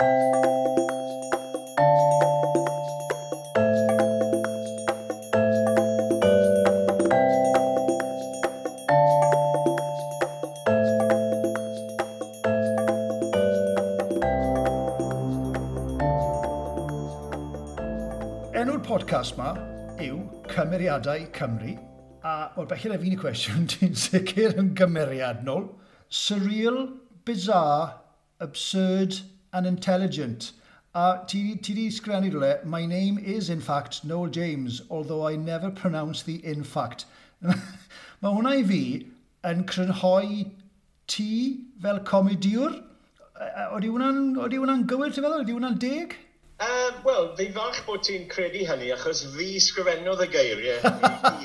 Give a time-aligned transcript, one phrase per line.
[0.00, 0.08] Enw'r
[18.80, 19.52] podcast ma
[20.00, 21.76] yw Cymeriadau Cymru,
[22.24, 25.68] a o'r bellid a fi'n y cwestiwn, ti'n sicr yn gymeriadnol.
[26.08, 26.86] Surreal,
[27.28, 28.00] bizarre,
[28.40, 29.20] absurd,
[29.52, 30.52] and intelligent.
[30.94, 35.36] A ti, ti di sgrennu rhywle, my name is in fact Noel James, although I
[35.36, 37.04] never pronounce the in fact.
[38.22, 38.80] Mae hwnna i fi
[39.48, 40.48] yn crynhoi
[41.08, 41.28] ti
[41.82, 42.74] fel comediwr.
[43.70, 45.38] Oeddi hwnna'n hwnna gywir, ti'n feddwl?
[45.38, 46.18] Oeddi hwnna'n deg?
[46.60, 50.90] Um, Wel, fi fach bod ti'n credu hynny, achos fi sgrifennodd y geiriau.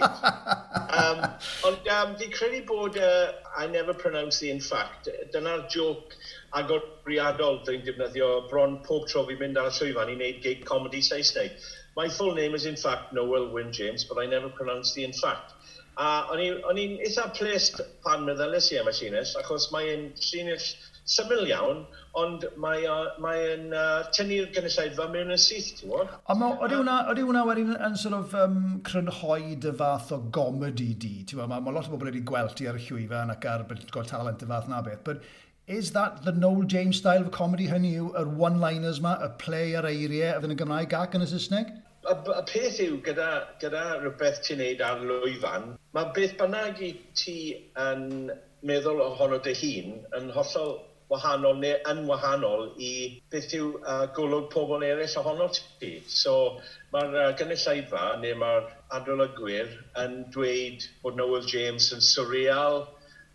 [0.99, 1.22] um,
[1.70, 5.08] ond um, fi credu bod uh, I never pronounce the in fact.
[5.32, 6.18] Dyna'r joc
[6.60, 11.04] agoriadol dwi'n defnyddio bron pob tro fi'n mynd ar y llwyfan i wneud gig comedy
[11.04, 11.60] Saesneg.
[11.96, 15.14] My full name is in fact Noel Wyn James, but I never pronounce the in
[15.14, 15.54] fact.
[15.96, 16.42] A o'n
[16.80, 20.66] i'n eitha plesd pan meddylus i am y llinell, achos mae'n llinell
[21.06, 21.86] syml iawn,
[22.18, 26.12] ond mae'n mae uh, tynnu'r gynulleidfa mewn yn syth, ti'n gwybod?
[26.34, 31.38] A Oeddi hwnna wedyn yn sort of um, crynhoi dy fath o gomedi di, ti'n
[31.38, 31.52] gwybod?
[31.54, 34.44] Mae ma lot o bobl wedi gweld ti ar y llwyfan ac ar gweld talent
[34.44, 35.24] y fath na beth, but
[35.68, 39.71] Is that the Noel James style of comedy hynny yw yr one-liners ma, y play
[39.80, 41.71] ar eiriau, fydd yn Gymraeg ac yn y Saesneg?
[42.05, 43.30] Y, y peth yw, gyda,
[43.63, 47.38] gyda rhywbeth ti'n neud ar lwyfan, mae beth bynnag i ti
[47.82, 48.30] yn
[48.62, 50.77] meddwl ohono dy hun yn hollol
[51.10, 52.93] wahanol neu yn wahanol i
[53.34, 55.96] beth yw uh, golwg pobl eraill ohono ti.
[56.05, 56.60] So
[56.93, 59.74] mae'r uh, gynulleidfa neu mae'r adolygwyr
[60.05, 62.84] yn dweud bod Noel James yn surreal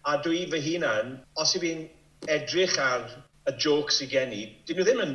[0.06, 1.88] a dwi fy hunan, os i fi'n
[2.28, 3.06] edrych ar
[3.48, 5.14] y jokes i gen i, dyn nhw ddim yn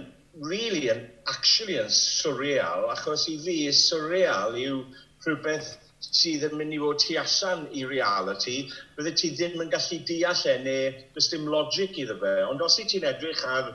[0.50, 4.82] really yn actually yn surreal, achos i fi surreal yw
[5.26, 8.56] rhywbeth sydd yn mynd i fod tu allan i reality,
[8.98, 12.36] bydde ti ddim yn gallu deall e, neu does dim logic iddo fe.
[12.50, 13.72] Ond os i ti'n edrych ar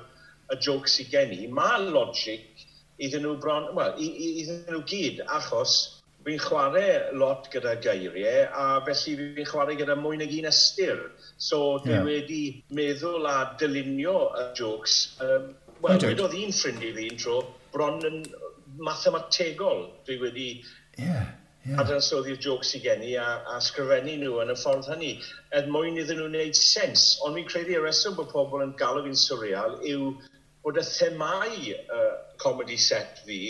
[0.51, 2.67] y jokes i gen i, mae logic
[3.01, 5.79] iddyn nhw bron, well, iddyn nhw gyd, achos
[6.25, 11.03] fi'n chwarae lot gyda geiriau, a felly fi'n chwarae gyda mwy nag un ystyr.
[11.41, 12.07] So dwi yeah.
[12.07, 12.43] wedi
[12.77, 15.01] meddwl a dylunio y jokes.
[15.25, 15.51] Um,
[15.81, 17.37] Wel, wedodd un ffrind i fi un tro,
[17.73, 18.19] bron yn
[18.85, 19.87] mathemategol.
[20.09, 20.49] Dwi wedi
[20.99, 21.31] yeah,
[21.65, 21.81] yeah.
[21.81, 25.15] adansoddi'r jokes i gen i a, a sgrifennu nhw yn y ffordd hynny.
[25.57, 27.15] Er mwyn iddyn nhw wneud sens.
[27.25, 30.13] Ond fi'n credu y reswm bod pobl yn galw fi'n surreal yw
[30.65, 31.55] bod y themau
[31.97, 33.41] uh, comedy set fi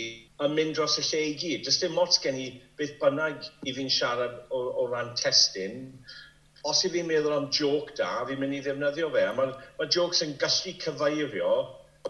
[0.43, 1.65] yn mynd dros y lle i gyd.
[1.67, 2.47] Does dim ots gen i
[2.79, 5.91] beth bynnag i fi'n siarad o, o ran testyn.
[6.67, 9.27] Os i fi'n meddwl am joc da, fi'n mynd i ddefnyddio fe.
[9.37, 11.53] Mae ma jocs yn gallu cyfeirio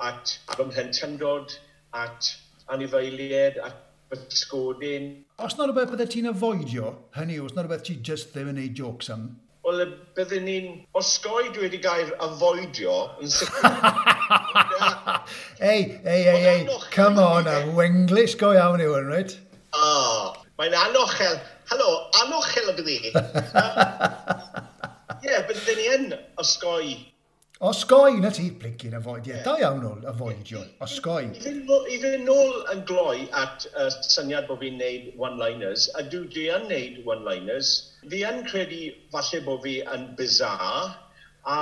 [0.07, 1.55] at fy mhlentyndod,
[1.97, 2.33] at
[2.71, 5.23] anifeiliaid, at bysgodin.
[5.39, 8.77] Os na rhywbeth byddai ti'n avoidio hynny os na rhywbeth ti just ddim yn neud
[8.79, 9.29] jocs am?
[9.65, 9.83] Wel,
[10.17, 13.67] byddwn ni'n osgoi dwi wedi gair avoidio yn sicr.
[15.59, 19.37] ei, ei, ei, ei, come on, a wenglish go iawn yw yn, right?
[19.71, 21.39] O, oh, mae'n anochel.
[21.71, 21.91] Helo,
[22.23, 22.97] anochel o gyddi.
[25.21, 26.05] Ie, bydd ni yn
[26.41, 26.95] osgoi.
[27.61, 29.35] Osgoi, na ti, blinkin, avoid, ie.
[29.35, 29.43] Yeah.
[29.45, 30.65] Da iawn ôl, afoid, John.
[30.81, 31.27] Osgoi.
[31.37, 36.47] I fynd nôl yn gloi at uh, syniad bod fi'n neud one-liners, a dwi, dwi
[36.55, 37.69] yn neud one-liners,
[38.09, 38.81] fi yn credu
[39.13, 40.89] falle bod fi yn bizarre,
[41.45, 41.59] A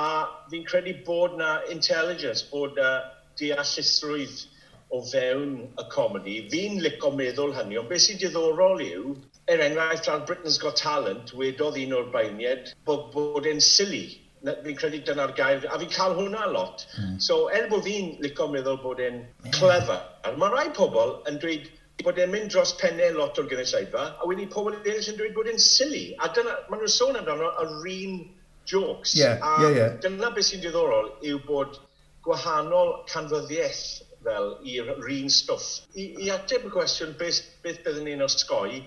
[0.52, 2.94] fi'n credu bod na intelligence, bod na
[3.40, 4.46] deallusrwydd
[4.92, 6.38] o fewn y comedi.
[6.52, 9.14] Fi'n licio meddwl hynny, ond beth sy'n diddorol yw,
[9.50, 14.08] er enghraifft ar Britain's Got Talent, wedodd un o'r bainiad bod, bod e'n silly
[14.40, 16.86] fi'n credu dyna'r gair, a fi'n cael hwnna lot.
[16.98, 17.18] Mm.
[17.22, 19.52] So, er bod fi'n licio meddwl bod e'n yeah.
[19.58, 21.68] clever, a mae rai pobl yn dweud
[22.06, 25.50] bod e'n mynd dros pennau lot o'r gynulleidfa, a wedi pobl eraill yn dweud bod
[25.52, 26.06] e'n silly.
[26.24, 28.22] A dyna, maen nhw'n sôn amdano yr un
[28.72, 29.16] jokes.
[29.18, 29.96] Yeah, a yeah, yeah.
[30.04, 31.80] Dyna beth sy'n diddorol yw bod
[32.26, 33.84] gwahanol canfyddiaeth
[34.24, 35.70] fel i'r un stwff.
[35.96, 38.82] I, I ateb y cwestiwn beth, beth byddwn ni'n osgoi,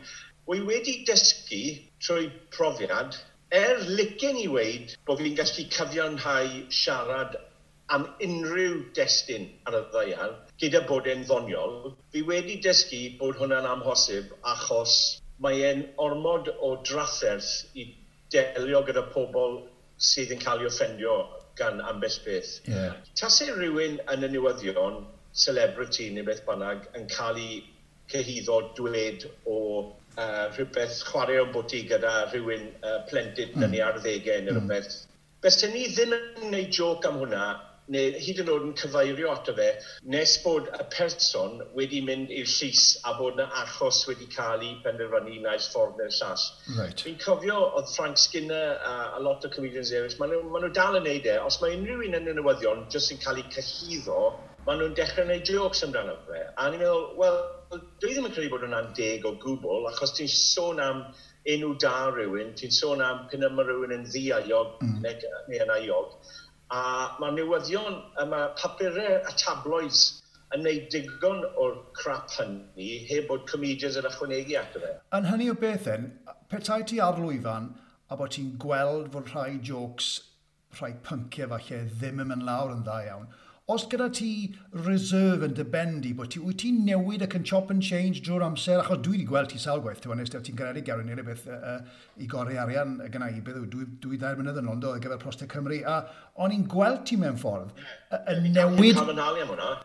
[0.49, 1.62] wy wedi dysgu
[2.05, 3.17] trwy profiad,
[3.52, 6.52] er licen i weid bod fi'n gallu cyfiawnhau
[6.82, 7.38] siarad
[7.93, 13.69] am unrhyw destun ar y ddeiar, gyda bod e'n ddoniol, fi wedi dysgu bod hwnna'n
[13.75, 14.94] amhosib achos
[15.44, 17.88] mae e'n ormod o drafferth i
[18.32, 19.58] delio gyda pobl
[20.02, 21.16] sydd yn cael ei offendio
[21.58, 22.52] gan ambell beth.
[22.69, 22.96] Yeah.
[23.19, 25.02] Tase rhywun yn y newyddion,
[25.44, 27.60] celebrity neu beth bynnag, yn cael ei
[28.12, 29.58] cyhyddo dwed o
[30.19, 33.66] uh, rhywbeth chwarae o bwti gyda rhywun uh, plentyn mm.
[33.66, 34.60] yn ei arddegau neu mm.
[34.60, 34.96] rhywbeth.
[34.99, 35.08] Mm.
[35.43, 37.46] Bes ni ddim yn gwneud joc am hwnna
[37.90, 39.69] neu hyd yn oed yn cyfeirio ato fe,
[40.14, 44.76] nes bod y person wedi mynd i'r llys a bod yna achos wedi cael ei
[44.84, 46.46] penderfynu naill ffordd neu'r llall.
[46.79, 47.02] Right.
[47.06, 50.70] Fi'n cofio oedd Frank Skinner a, a lot o comedians eraill, maen nhw, ma nhw
[50.79, 51.37] dal yn neud e.
[51.43, 54.23] Os mae unrhyw un yn y newyddion jyst yn cael ei cyhyddo,
[54.67, 56.46] maen nhw'n dechrau gwneud jokes amdano fe.
[56.55, 57.43] A ni'n meddwl, wel,
[57.99, 61.05] dwi ddim yn credu bod hwnna'n deg o gwbl, achos ti'n sôn am
[61.50, 65.00] enw da rhywun, ti'n sôn am pyn yma rhywun yn ddiaiog mm.
[65.02, 66.12] neu yn aiog,
[66.72, 66.82] a
[67.20, 70.02] mae newyddion, mae papurau a tabloids
[70.56, 74.92] yn neud digon o'r crap hynny heb bod comedians yn ychwanegu ato fe.
[75.19, 76.10] Yn hynny o beth yn,
[76.52, 77.70] petai ti ar lwyfan
[78.08, 80.10] a bod ti'n gweld fod rhai jokes,
[80.78, 83.28] rhai pynciau falle ddim yn mynd lawr yn dda iawn,
[83.72, 84.30] os gyda ti
[84.84, 88.80] reserve yn dybendi, bod ti, wyt ti'n newid ac yn chop and change drwy'r amser,
[88.82, 91.46] achos dwi wedi gweld ti sawl gwaith, ti'n honest, ti'n gyrraedd i gawr neu rhywbeth
[91.52, 91.78] uh,
[92.20, 95.20] i gorau arian gyda i, beth yw, dwi, dwi ddair mynydd yn Londo ar gyfer
[95.22, 95.98] Prostau Cymru, a
[96.42, 97.72] o'n i'n gweld ti mewn ffordd,
[98.32, 98.98] yn newid...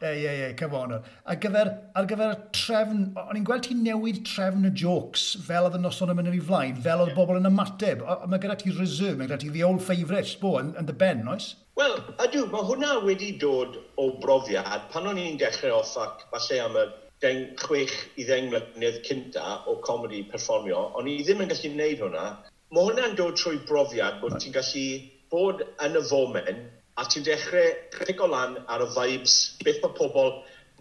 [0.01, 0.95] Ie, ie, ie, cyfon.
[0.97, 5.79] A gyfer, ar gyfer trefn, o'n i'n gweld ti newid trefn y jokes, fel oedd
[5.79, 9.17] y noson yn mynd i flaen, fel oedd bobl yn ymateb, mae gyda ti reserve,
[9.19, 11.55] mae gyda ti the old favourite, bo, yn, yn the ben, oes?
[11.77, 11.91] Wel,
[12.23, 14.87] ydw, mae hwnna wedi dod o brofiad.
[14.89, 16.85] Pan o'n i'n dechrau off ac falle am y
[17.21, 21.99] deng, chwech i ddeng mlynedd cynta o comedi perfformio, o'n i ddim yn gallu gwneud
[22.01, 22.23] hwnna.
[22.73, 24.87] Mae hwnna'n dod trwy brofiad bod ti'n gallu
[25.29, 26.63] bod yn y fomen
[26.97, 30.33] a ti'n dechrau pico lan ar y vibes, beth mae pobl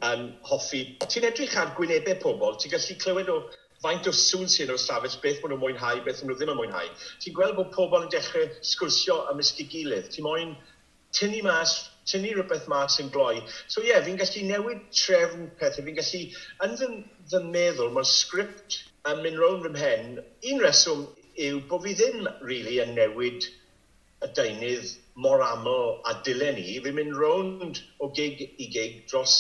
[0.09, 0.81] yn hoffi.
[1.05, 3.37] Ti'n edrych ar gwynebau pobl, ti'n gallu clywed o
[3.85, 6.59] faint o sŵn sy'n o'r stafell, beth maen nhw'n mwynhau, beth maen nhw ddim yn
[6.63, 6.89] mwynhau.
[7.21, 10.09] Ti'n gweld bod pobl yn dechrau sgwrsio ymysg ei gilydd.
[10.17, 10.57] Ti'n moyn
[11.19, 11.77] tynnu mas
[12.11, 13.41] tynnu rhywbeth mas yn gloi.
[13.67, 16.23] So ie, yeah, fi'n gallu newid trefn pethau, fi'n gallu,
[16.67, 16.91] yn fy,
[17.33, 18.81] fy meddwl, mae'r sgript
[19.11, 20.21] yn mynd rown fy mhen.
[20.53, 21.07] Un reswm
[21.49, 23.49] yw bod fi ddim really yn newid
[24.25, 26.79] y deunydd mor aml a dylen ni.
[26.85, 29.37] Fi'n mynd rownd o gig i gig dros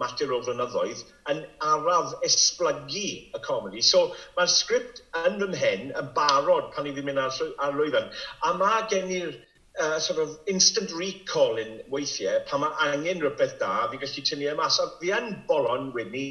[0.00, 3.06] mater o flynyddoedd yn araf esblygu
[3.36, 3.82] y comedi.
[3.84, 8.12] So mae'r sgript yn fy mhen yn barod pan i fi'n mynd ar, ar lwyfan.
[8.46, 9.34] A mae gen i'r
[9.78, 14.48] uh, sort of instant recall in weithiau pan mae angen rhywbeth da, fi gallu tynnu
[14.50, 14.78] e mas.
[14.82, 16.24] A fi yn bolon wynnu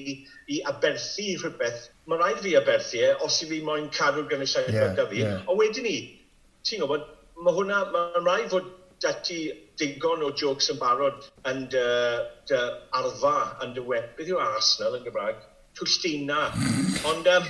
[0.56, 1.88] i aberthu rhywbeth.
[2.09, 5.07] Mae rhaid fi aberthu e os i fi moyn cadw gan y gynnysiaeth yeah, gyda
[5.13, 5.24] fi.
[5.24, 5.47] Yeah.
[5.47, 5.95] Ond wedyn ni,
[6.68, 7.07] ti'n gwybod,
[7.39, 8.69] mae hwnna, mae'n rhaid fod
[9.00, 9.39] dati
[9.80, 11.86] digon o jokes yn barod yn dy,
[12.50, 12.63] dy
[13.00, 14.12] arfa yn dy web.
[14.18, 15.39] Beth yw Arsenal yn Gymraeg?
[15.80, 16.50] Twlltina.
[17.07, 17.47] Ond, um,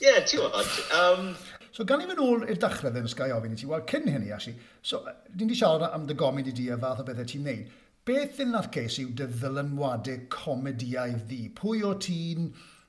[0.00, 1.28] ie, yeah, ti'n gwybod, um,
[1.76, 4.30] So gan i fynd ôl i'r dechrau ddyn Sky ofyn i ti, wel cyn hynny
[4.32, 7.72] actually, so ni'n di siarad am dy gomedi di a fath o bethau ti'n neud.
[8.08, 11.50] Beth yn na'r ces yw dy ddylanwadau comediaidd ddi?
[11.58, 12.46] Pwy o ti'n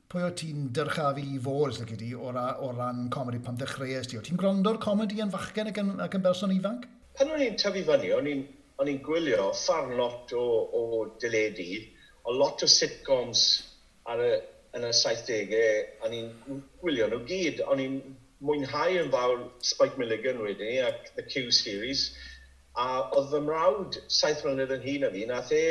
[0.07, 4.07] pwy o ti'n dyrchafu i fod ysdych chi o, ra, o ran comedi pan ddechreuais
[4.07, 4.21] ti?
[4.21, 6.85] O ti'n gwrando'r comedi yn fachgen ac yn, ac yn berson ifanc?
[7.19, 8.29] Pan o'n i'n tyfu fyny, o'n
[8.93, 10.45] i'n gwylio ffarn lot o,
[10.79, 11.67] o dyledu,
[12.23, 13.43] o lot o sitcoms
[14.07, 14.31] ar y,
[14.79, 15.75] yn y 70au,
[16.07, 17.99] o'n i'n gwylio nhw gyd, o'n i'n
[18.39, 22.07] mwynhau yn fawr Spike Milligan wedi ac The Q Series
[22.77, 22.87] a
[23.17, 25.61] oedd fy mrawd saith mlynedd yn hun a fi nath e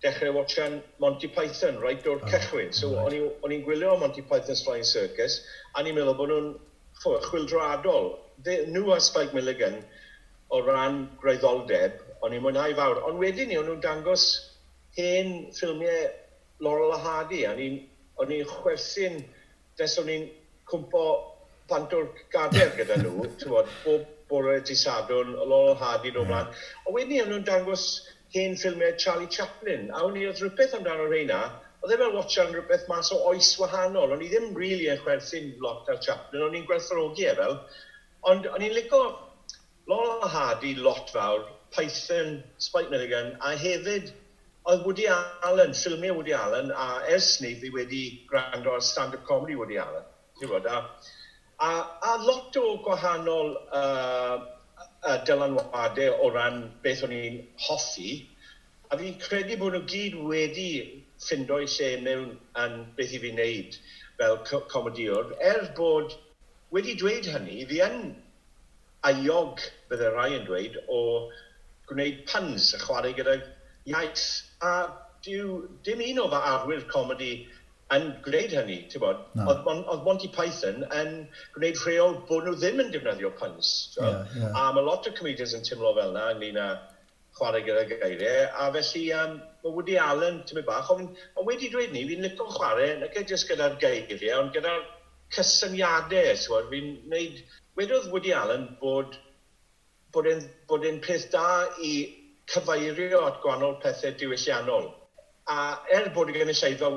[0.00, 2.72] dechrau watchan Monty Python right o'r oh, cychwyn.
[2.72, 3.18] So right.
[3.44, 5.42] o'n i'n gwylio Monty Python's Flying Circus
[5.74, 6.48] a ni'n meddwl bod nhw'n
[7.26, 8.14] chwildroadol
[8.48, 9.82] nhw a Spike Milligan
[10.48, 13.02] o ran greiddoldeb o'n i'n mwynhau fawr.
[13.10, 14.24] Ond wedyn ni o'n nhw'n dangos
[14.96, 16.08] hen ffilmiau
[16.64, 19.20] Laurel a Hardy a o'n i'n chwerthu'n...
[19.80, 20.26] des o'n i'n
[20.68, 21.04] cwmpo
[21.70, 26.30] pant o'r gader gyda nhw, bod, bob bore ti sadwn, o lol hadi nhw hmm.
[26.30, 26.54] mlaen.
[26.86, 27.86] A wedyn ni, nhw'n dangos
[28.34, 31.40] hen ffilmiau Charlie Chaplin, a o'n i oedd rhywbeth amdano reina,
[31.82, 35.54] oedd e fel watchan rhywbeth mas o oes wahanol, o'n i ddim really yn chwerthu'n
[35.64, 37.58] lot ar Chaplin, o'n i'n gwerthorogi e fel,
[38.30, 39.02] ond o'n i'n lico
[39.90, 44.10] lol hadi lot fawr, Python, Spike Milligan, a hefyd
[44.70, 49.56] oedd Woody Allen, ffilmiau Woody Allen, a ers ni fi wedi gwrando ar stand-up comedy
[49.58, 50.06] Woody Allen.
[50.38, 50.82] Ti'n bod, a
[51.60, 51.70] A,
[52.02, 54.38] a lot o gwahanol uh,
[55.04, 57.36] uh, dylanwadau o ran beth o'n i'n
[57.66, 58.14] hoffi.
[58.88, 60.70] A fi'n credu bod nhw gyd wedi
[61.20, 62.30] ffindo i lle mewn
[62.62, 63.76] yn beth i fi wneud
[64.16, 64.40] fel
[64.72, 65.34] comediwr.
[65.52, 66.16] Er bod
[66.72, 68.00] wedi dweud hynny, fi yn
[69.10, 69.60] aiog,
[69.92, 71.28] bydde rai yn dweud, o
[71.92, 73.36] gwneud puns a chwarae gyda
[73.92, 74.26] iaith.
[74.64, 74.74] A
[75.24, 77.32] dyw dim un o fy arwyr comedi
[77.96, 79.24] yn gwneud hynny, ti'n bod?
[79.38, 79.48] No.
[79.50, 81.14] Oedd Monty Python yn
[81.56, 83.72] gwneud rheol bod nhw ddim yn defnyddio puns.
[83.98, 84.54] Yeah, yeah.
[84.54, 86.68] A mae lot o comedians yn tymlo fel yna ynglyn â
[87.38, 91.70] chwarae gyda geiriau, a felly um, mae Woody Allen ti'n mynd bach, ond on wedi
[91.72, 94.86] dweud ni, fi'n licio chwarae, nac e jyst gyda'r geiriau, ond gyda'r
[95.36, 97.42] cysyniadau, ti'n fi'n neud...
[97.78, 99.14] Wedodd Woody Allen bod
[100.12, 101.92] bod e'n bod e'n peth da i
[102.50, 104.88] cyfeirio at gwahanol pethau diwylliannol.
[105.54, 106.90] A er bod y gynulleidfa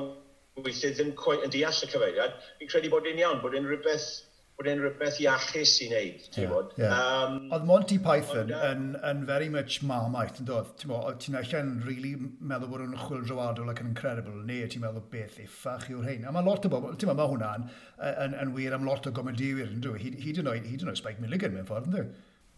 [0.62, 4.06] weithiau ddim cweit yn deall y cyfeiriad, fi'n credu bod e'n iawn, bod e'n rhywbeth
[4.54, 6.74] bod e'n rhywbeth iachus i wneud, ti'n bod.
[6.78, 6.92] Yeah.
[6.94, 11.72] Um, Oedd Monty Python yn, yn very much marmite, yn dod, ti'n bod, ti'n allan
[11.86, 16.06] really meddwl bod nhw'n chwil droadol ac yn incredible, neu ti'n meddwl beth effach yw'r
[16.06, 16.28] hyn.
[16.30, 17.66] A mae lot o bobl, ti'n bod, mae hwnna'n
[18.12, 21.02] yn, yn, wir am lot o gomediwyr, yn dwi, hyd yn oed, hyd yn oed
[21.02, 22.06] Spike Milligan mewn ffordd, yn dwi.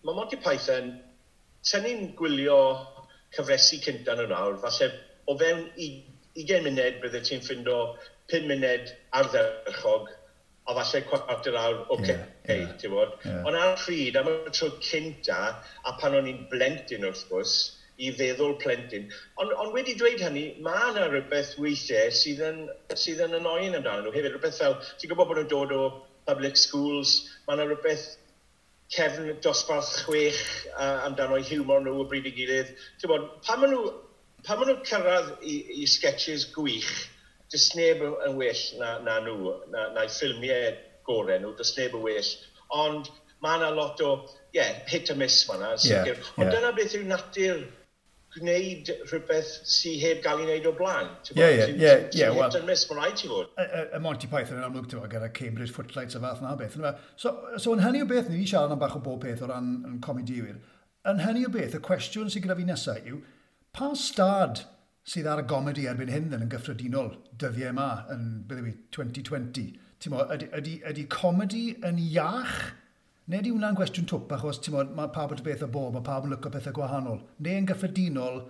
[0.04, 0.92] Mae Monty Python,
[1.64, 2.58] ten ni'n gwylio
[3.38, 4.92] cyfresu cynta nhw nawr, falle
[5.32, 5.64] o fewn
[6.36, 7.80] 20 munud bydde ti'n ffindo
[8.32, 10.12] 5 munud ardderchog,
[10.66, 12.16] a falle cwarter awr oce, okay,
[12.48, 13.16] yeah, yeah, ti'n bod.
[13.24, 13.42] Yeah.
[13.46, 15.40] Ond ar pryd, am y tro cynta,
[15.86, 17.56] a pan o'n i'n blentyn wrth gwrs,
[18.02, 19.06] i feddwl plentyn.
[19.40, 22.60] Ond on wedi dweud hynny, mae yna rhywbeth weithiau sydd yn,
[22.92, 24.34] sydd yn anoen amdano nhw hefyd.
[24.34, 25.82] Rhywbeth fel, ti'n gwybod bod nhw'n dod o
[26.28, 27.14] public schools,
[27.46, 28.08] mae yna rhywbeth
[28.92, 30.42] cefn dosbarth chwech
[30.74, 32.74] uh, amdano humor nhw y bryd i gilydd.
[33.00, 33.86] Ti'n bod, pan maen nhw
[34.44, 36.90] pan maen nhw'n cyrraedd i, i sketches gwych,
[37.52, 40.74] dys neb yn well na, na nhw, na, na ffilmiau
[41.06, 42.34] gorau nhw, dys neb yn well.
[42.82, 43.10] Ond
[43.44, 44.12] mae yna lot o,
[44.50, 47.66] ie, yeah, hit a miss mae yna, Yeah, Yeah, Ond dyna beth yw natur
[48.36, 51.08] gwneud rhywbeth sy'n heb gael ei wneud o blaen.
[51.32, 51.92] Ie, ie, ie.
[52.18, 52.50] Ie, wel...
[52.52, 53.52] Ti'n mis, mae'n rhaid i fod.
[53.96, 56.76] Y Monty Python yn amlwg, ti'n gyda Cambridge Footlights a fath na beth.
[57.20, 59.72] So, so yn hynny o beth, ni siarad am bach o bob peth o ran
[59.88, 60.58] yn comediwyr.
[61.08, 63.22] Yn hynny o beth, y cwestiwn sy'n gyda fi nesaf yw,
[63.76, 64.62] Pa stad
[65.04, 67.10] sydd ar y gomedi erbyn hyn yn, gyffredinol
[67.42, 69.74] dyddiau yma yn byddewi 2020?
[70.14, 72.54] Mo, ydy, ydy, ydy comedi yn iach?
[73.28, 76.24] Neu ydy hwnna'n gwestiwn twp achos mo, mae pawb yn beth o bob, mae pawb
[76.24, 77.20] yn lyco pethau gwahanol.
[77.44, 78.40] Neu yn gyffredinol,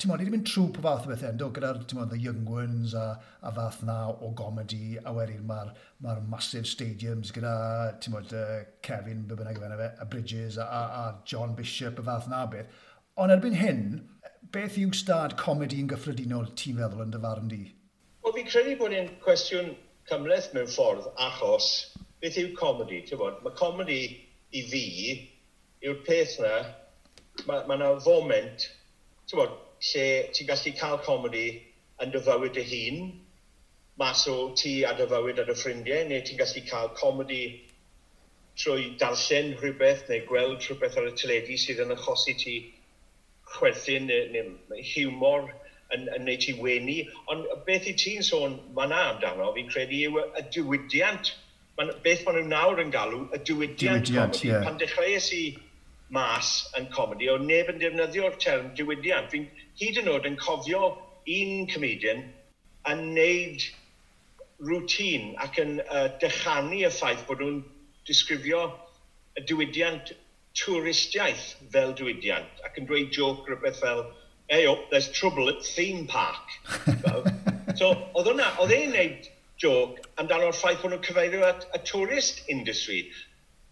[0.00, 2.48] ti'n modd, ni wedi mynd trwy pa fath o bethau ynddo, gyda'r, ti'n the young
[2.48, 3.06] ones a,
[3.44, 7.56] a fath na o gomedi, a wedyn mae'r ma massive stadiums gyda,
[8.00, 12.00] ti'n modd, uh, Kevin, be bynnag e, fe, a Bridges a, a, a John Bishop,
[12.00, 12.84] a fath na beth.
[13.20, 13.82] Ond erbyn hyn,
[14.52, 17.62] beth yw stad comedi yn gyffredinol ti'n feddwl yn dyfarn di?
[18.22, 19.72] Wel, fi'n credu bod e'n cwestiwn
[20.10, 21.68] cymleth mewn ffordd achos
[22.22, 23.40] beth yw comedi, bod?
[23.44, 24.00] Mae comedi
[24.54, 24.84] i fi
[25.86, 26.52] yw'r peth na,
[27.48, 28.68] mae yna foment,
[29.34, 29.56] bod,
[29.90, 31.46] lle ti'n gallu cael comedi
[32.04, 33.00] yn dy fywyd dy hun,
[34.00, 37.42] mas o ti a dy fywyd a dy ffrindiau, neu ti'n gallu cael comedi
[38.56, 42.56] trwy darllen rhywbeth neu gweld rhywbeth ar y teledu sydd yn achosi ti
[43.54, 45.48] chwerthin neu, neu humor
[45.94, 46.98] yn, yn neud ti wenu.
[47.32, 51.32] Ond beth i ti'n sôn fan'na amdano, fi'n credu yw y diwydiant.
[51.78, 54.50] Man, beth maen nhw nawr yn galw, y diwydiant, diwydiant comedy.
[54.50, 54.66] Yeah.
[54.66, 55.44] Pan dechreuais i
[56.16, 59.32] mas yn comedi, o neb yn defnyddio'r term diwydiant.
[59.32, 59.48] Fi'n
[59.80, 60.94] hyd yn oed yn cofio
[61.36, 62.22] un comedian
[62.90, 63.64] yn neud
[64.66, 67.58] rŵtîn ac yn uh, dechanu y ffaith bod nhw'n
[68.08, 68.62] disgrifio
[69.36, 70.14] y diwydiant
[70.56, 74.06] twristiaeth fel diwydiant ac yn dweud joc rhywbeth fel
[74.48, 76.50] hey up, there's trouble at theme park.
[77.78, 79.30] so, oedd hwnna, oedd e'n neud
[79.62, 83.00] joc amdano'r ffaith bod nhw'n cyfeirio at y tourist industry.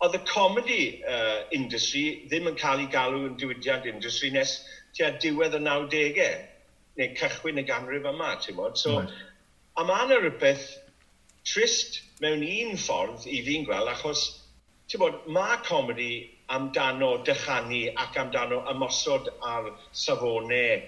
[0.03, 4.57] Oedd y comedy uh, industry ddim yn cael ei galw yn diwydiant industry nes
[4.97, 6.33] tua diwedd y 90au,
[6.99, 8.79] neu cychwyn y ganrif yma, ti'n bod?
[8.81, 9.15] So, right.
[9.79, 10.67] a mae yna rhywbeth
[11.47, 14.27] trist mewn un ffordd i fi'n gweld, achos,
[14.91, 16.13] ti'n bod, mae comedy
[16.49, 20.83] amdano dychanu ac amdano ymosod ar safonau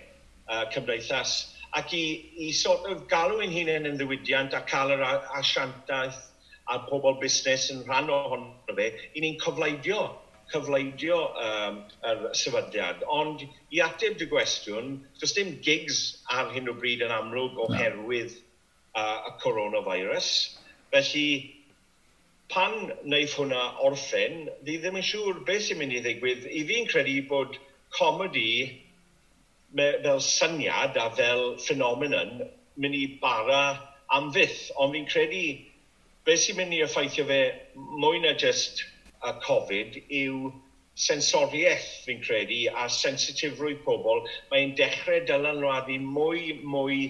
[0.49, 1.37] uh, cymdeithas
[1.77, 2.05] ac i,
[2.47, 5.05] i sort of galw ein hunain yn ddiwydiant a cael yr
[5.41, 6.23] asiantaeth
[6.73, 10.01] a pobl busnes yn rhan ohono fe, i ni'n cyfleidio,
[10.53, 13.05] cyfleidio um, yr sefydliad.
[13.13, 16.01] Ond i ateb dy gwestiwn, does dim gigs
[16.35, 18.35] ar hyn o bryd yn amlwg oherwydd
[18.99, 20.31] uh, y coronavirus.
[20.95, 21.29] Felly,
[22.53, 26.45] pan wnaeth hwnna orffen, ddi ddim yn siŵr beth sy'n mynd i ddigwydd.
[26.47, 27.57] I fi'n credu bod
[27.97, 28.51] comedi
[29.77, 32.37] fel syniad a fel ffenomenon
[32.83, 33.63] mynd i bara
[34.19, 34.59] am fydd.
[34.77, 35.43] ond fi'n credu
[36.29, 37.41] beth sy'n mynd i effeithio fe
[38.05, 38.85] mwy na jyst
[39.27, 40.53] y Covid yw
[41.07, 44.23] sensoriaeth fi'n credu a sensitifrwydd pobl.
[44.53, 47.01] Mae'n dechrau dylanwadu mwy mwy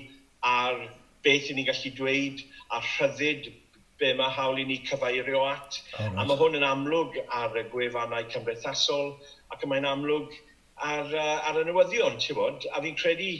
[0.54, 0.80] ar
[1.26, 3.52] beth ni'n gallu dweud a rhyddid
[4.00, 5.80] be mae hawl i ni cyfeirio at.
[5.98, 6.18] Oh, right.
[6.18, 9.14] A mae hwn yn amlwg ar y gwefannau cymdeithasol
[9.54, 10.34] ac mae'n amlwg
[10.76, 12.66] ar, uh, ar y newyddion, ti'n bod?
[12.72, 13.32] A fi'n credu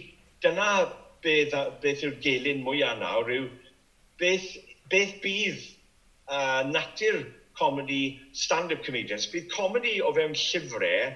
[0.44, 0.70] dyna
[1.24, 3.48] beth, beth yw'r gelyn mwyaf nawr yw
[4.20, 4.48] beth,
[4.92, 5.60] beth bydd
[6.28, 7.24] uh, natur
[7.58, 9.28] comedy stand-up comedians.
[9.32, 11.14] Bydd comedy o fewn llyfrau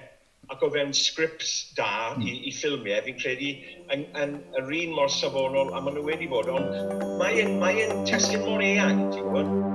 [0.49, 2.23] ac o fewn sgript da mm.
[2.25, 2.47] i, hmm.
[2.49, 3.51] i ffilmiau, fi'n credu
[3.93, 8.47] yn, yn, yr un mor safonol a maen nhw wedi bod, ond mae'n mae testyn
[8.47, 9.70] mor eang, ti'n gwybod?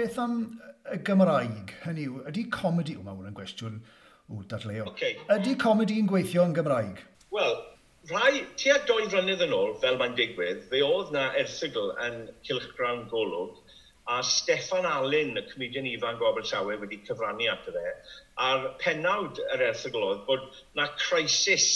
[0.00, 0.36] beth am
[0.90, 1.74] y Gymraeg?
[1.84, 2.96] Hynny yw, ydy comedi...
[2.96, 3.80] O, mae hwn yn gwestiwn
[4.30, 4.86] o dadleo.
[4.94, 5.18] Okay.
[5.34, 7.02] Ydy comedi yn gweithio yn Gymraeg?
[7.34, 7.56] Wel,
[8.10, 13.04] rhai, tua doi flynydd yn ôl, fel mae'n digwydd, fe oedd na erthigl yn Cilchgrawn
[13.12, 13.60] Golwg,
[14.10, 17.94] a Steffan Allen, y comedian ifanc o Abertawe, wedi cyfrannu at y fe,
[18.46, 21.68] a'r penawd yr erthigl oedd bod na crisis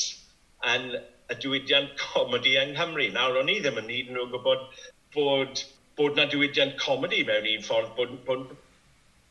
[0.73, 3.11] yn y diwydiant comedi yng Nghymru.
[3.15, 4.67] Nawr, o'n i ddim yn hyd yn oed gwybod
[5.15, 5.63] bod
[5.97, 8.55] bod na diwydiant comedi mewn un ffordd, bod, bod,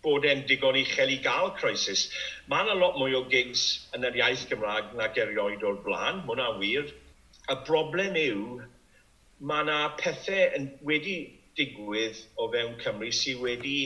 [0.04, 2.06] bod e'n digon uchel i gael crisis.
[2.52, 3.66] Mae yna lot mwy o gigs
[3.96, 6.92] yn yr iaith Gymraeg na gerioed o'r blaen, mae hwnna'n wir.
[7.52, 8.44] Y broblem yw,
[9.44, 11.18] mae yna pethau yn wedi
[11.60, 13.78] digwydd o fewn Cymru sydd wedi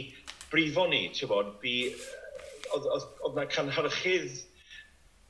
[0.52, 4.44] brifo ni, ti'n bod, oedd yna canhyrchydd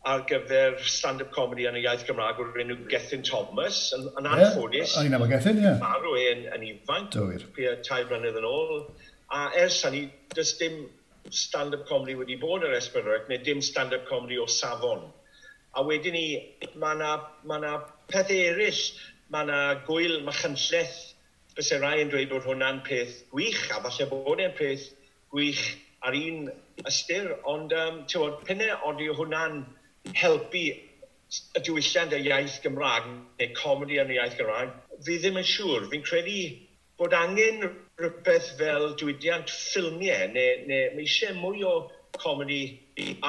[0.06, 4.46] ar gyfer stand-up comedy yn y iaith Gymraeg o'r enw Gethin Thomas, yn, yn yeah,
[4.48, 4.96] anffodus.
[5.00, 5.66] O'n i'n am Gethin, ie.
[5.66, 5.82] Yeah.
[5.82, 7.18] Marw e yn, yn ifanc,
[7.58, 8.86] pia tai blynedd yn ôl.
[9.34, 10.86] A ers hynny, does dim
[11.34, 15.04] stand-up comedy wedi bod yr Esbyrwyr, neu dim stand-up comedy o safon.
[15.76, 16.28] A wedyn ni,
[16.80, 17.12] mae yna
[17.44, 17.74] ma, ma
[18.12, 18.80] peth eraill,
[19.34, 21.02] mae yna gwyl machynlleth.
[21.58, 24.88] bys Byse rai yn dweud bod hwnna'n peth gwych, a falle bod e'n peth
[25.34, 25.66] gwych
[26.06, 26.48] ar un
[26.88, 29.64] ystyr, ond um, tywod, penne oeddi hwnna'n
[30.16, 30.64] helpu
[31.58, 34.72] y diwylliant y iaith Gymraeg neu comedi yn y iaith Gymraeg,
[35.04, 35.90] fi ddim yn siŵr.
[35.92, 36.40] Fi'n credu
[36.98, 37.68] bod angen
[38.00, 41.76] rhywbeth fel diwydiant ffilmiau neu, neu mae eisiau mwy o
[42.18, 42.62] comedi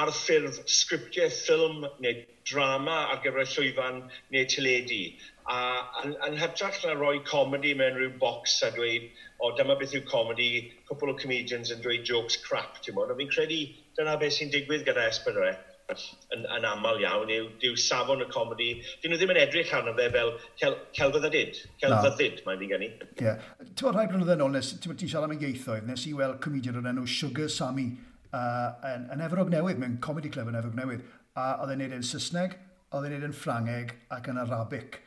[0.01, 3.99] ar ffurf sgriptiau ffilm neu drama ar gyfer llwyfan
[4.33, 5.01] neu teledu.
[5.49, 5.59] A
[6.03, 9.09] yn, yn hytrach na roi comedi mewn rhyw bocs a dweud,
[9.43, 10.49] o dyma beth yw comedi,
[10.89, 13.15] cwpl o comedians yn dweud jokes crap, ti'n mwyn.
[13.19, 13.59] Fi'n credu
[13.99, 15.53] dyna beth sy'n digwydd gyda Esbydre
[15.93, 18.69] yn, yn aml iawn yw, yw safon y comedi.
[19.01, 21.61] Dyn nhw ddim yn edrych arno fe fel cel, celfyddydyd.
[21.81, 22.91] Celfyddyd, mae'n ddigen i.
[22.93, 23.09] Ie.
[23.25, 23.49] Yeah.
[23.65, 26.79] Ti'n bod rhai blynyddoedd yn ôl, nes, ti'n siarad am ieithoedd, nes i weld comedian
[26.81, 27.89] o'r enw Sugar Sammy
[28.31, 31.05] uh, yn, yn Efrog Newydd, mewn comedy club yn Efrog Newydd.
[31.39, 32.57] A oedd e'n neud yn Saesneg,
[32.93, 35.01] oedd e'n neud yn Ffrangeg ac yn Arabic.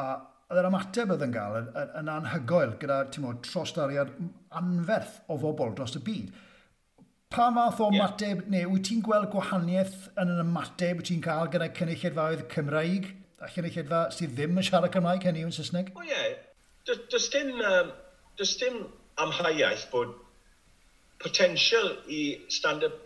[0.00, 0.08] A
[0.50, 1.70] oedd yr ymateb oedd yn gael yn,
[2.00, 4.12] yn anhygoel gyda, ti'n bod, trosdariad
[4.58, 6.34] anferth o fobl dros y byd
[7.34, 8.50] pa math o ymateb, yeah.
[8.54, 13.08] neu wyt ti'n gweld gwahaniaeth yn yn ymateb wyt ti'n cael gyda cynulleidfaoedd Cymraeg
[13.42, 15.90] a cynulleidfa sydd ddim yn siarad Cymraeg hynny yw'n Saesneg?
[15.98, 16.28] O ie.
[16.86, 17.90] Does dim, um,
[18.38, 18.84] does dim
[19.24, 20.14] amhaiaeth bod
[21.24, 23.00] potensial i stand-up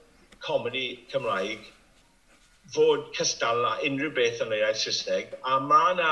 [0.44, 1.64] comedy Cymraeg
[2.74, 6.10] fod cystal a unrhyw beth yn yr iaith Saesneg a mae yna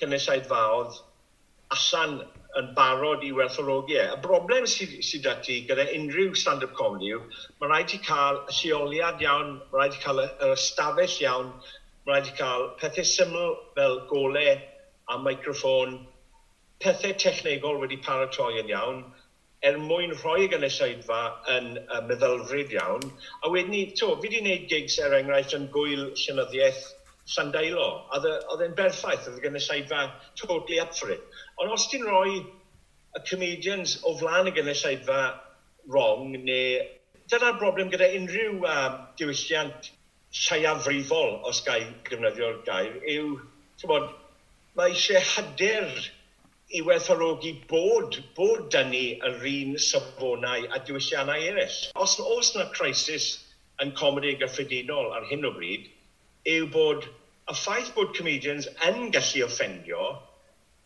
[0.00, 1.02] gynulleidfaoedd
[1.76, 2.16] allan
[2.60, 4.14] yn barod i werthologiau.
[4.14, 7.22] Y broblem sydd, sydd â ti gyda unrhyw stand-up comedy yw,
[7.60, 11.50] mae rhaid i cael y lleoliad iawn, mae rhaid i cael yr ystafell iawn,
[12.04, 14.54] mae rhaid i cael pethau syml fel golau
[15.10, 15.98] a microffon,
[16.84, 19.04] pethau technegol wedi paratoi yn iawn,
[19.64, 21.20] er mwyn rhoi y gynulleidfa
[21.54, 23.06] yn uh, meddylfryd iawn.
[23.42, 26.84] A wedyn ni, to, fi wedi gwneud gigs er enghraifft yn gwyl llenyddiaeth
[27.32, 27.86] Llandeilo.
[28.12, 30.02] Oedd e'n berffaith, oedd y gynulleidfa
[30.36, 31.24] totally up for it.
[31.62, 32.38] Ond os ti'n rhoi
[33.14, 35.18] y comedians o flaen y gynulleidfa
[35.92, 36.80] wrong, neu
[37.30, 39.90] dyna'r broblem gyda unrhyw uh, diwylliant
[40.34, 43.38] lleiafrifol, os gai gyfnyddio'r gair, yw,
[43.78, 44.10] ti'n bod,
[44.74, 46.08] mae eisiau hyder
[46.74, 51.80] i werthorogi bod, bod dynnu yr un safonau a diwylliannau eraill.
[51.94, 53.30] Os oes yna crisis
[53.84, 55.86] yn comedi gyffredinol ar hyn o bryd,
[56.56, 60.14] yw bod y ffaith bod comedians yn gallu offendio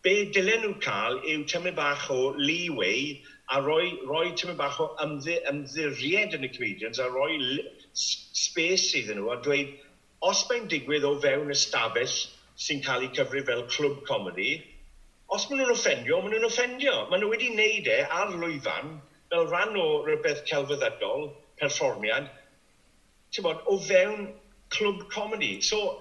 [0.05, 3.19] be dylen nhw cael yw tymau bach o leeway
[3.51, 7.37] a roi, roi tymau bach o ymddi, ymddiried yn y comedians a roi
[7.93, 9.71] space iddyn nhw a dweud,
[10.29, 12.17] os mae'n digwydd o fewn ystafell
[12.59, 14.51] sy'n cael ei cyfri fel clwb comedy,
[15.35, 16.95] os maen nhw'n offendio, maen nhw'n offendio.
[17.09, 18.95] Maen nhw wedi wneud e ar lwyfan
[19.29, 21.27] fel rhan o rhywbeth celfyddydol,
[21.61, 22.29] perfformiad,
[23.33, 24.29] ti'n bod, o fewn
[24.73, 25.59] clwb comedy.
[25.61, 25.99] So,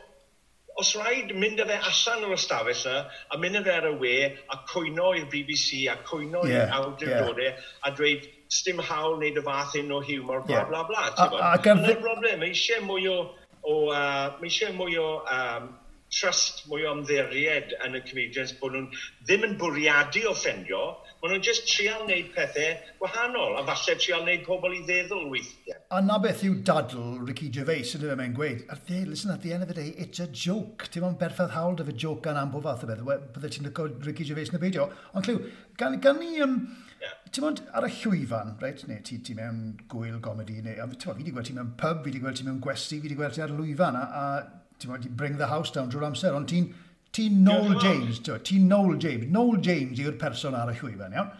[0.78, 3.00] os rhaid mynd â fe allan o'r ystafell yna,
[3.34, 4.14] a mynd â fe ar y we,
[4.54, 7.66] a cwyno i'r BBC, a cwyno i'r yeah, awdurdodau, yeah.
[7.82, 10.70] a dweud, sdim hawl wneud y fath un o humor, bla, yeah.
[10.70, 11.02] bla, bla.
[11.18, 13.18] bla Yna'r broblem, mae eisiau mwy o,
[13.66, 15.68] o uh, mae eisiau mwy o um,
[16.14, 18.88] trust, mwy o ymddiried yn y comedians bod nhw'n
[19.26, 20.84] ddim yn bwriadu offendio,
[21.18, 25.80] Maen nhw'n just trial wneud pethau wahanol, a falle trial wneud pobl i ddeddol weithiau.
[25.90, 29.50] A na beth yw dadl Ricky Gervais, ydyn nhw'n gweud, at dde, listen, at the
[29.56, 30.86] end of the day, it's a joke.
[30.94, 33.02] Ti'n ma'n berffaith hawl dy fe joke gan am bob fath o beth,
[33.34, 34.86] bydde ti'n lygo Ricky Gervais yn y beidio.
[35.10, 35.42] Ond clyw,
[35.82, 36.56] gan, gan ni, um,
[37.02, 37.18] yeah.
[37.34, 38.86] ti'n ma'n ar y llwyfan, right?
[38.86, 42.04] neu ti, ti mewn gwyl gomedi, neu, ti'n ma'n, fi wedi gweld ti mewn pub,
[42.04, 44.78] fi wedi gweld ti mewn gwesti, fi wedi gweld ti ar y lwyfan, a, a
[44.78, 46.70] ti'n ma'n, bring the house down drwy'r amser, ond ti'n,
[47.12, 49.28] ti Noel James, ti'n ti Noel James.
[49.32, 51.30] Noel James yw'r person ar y llwyfan, iawn.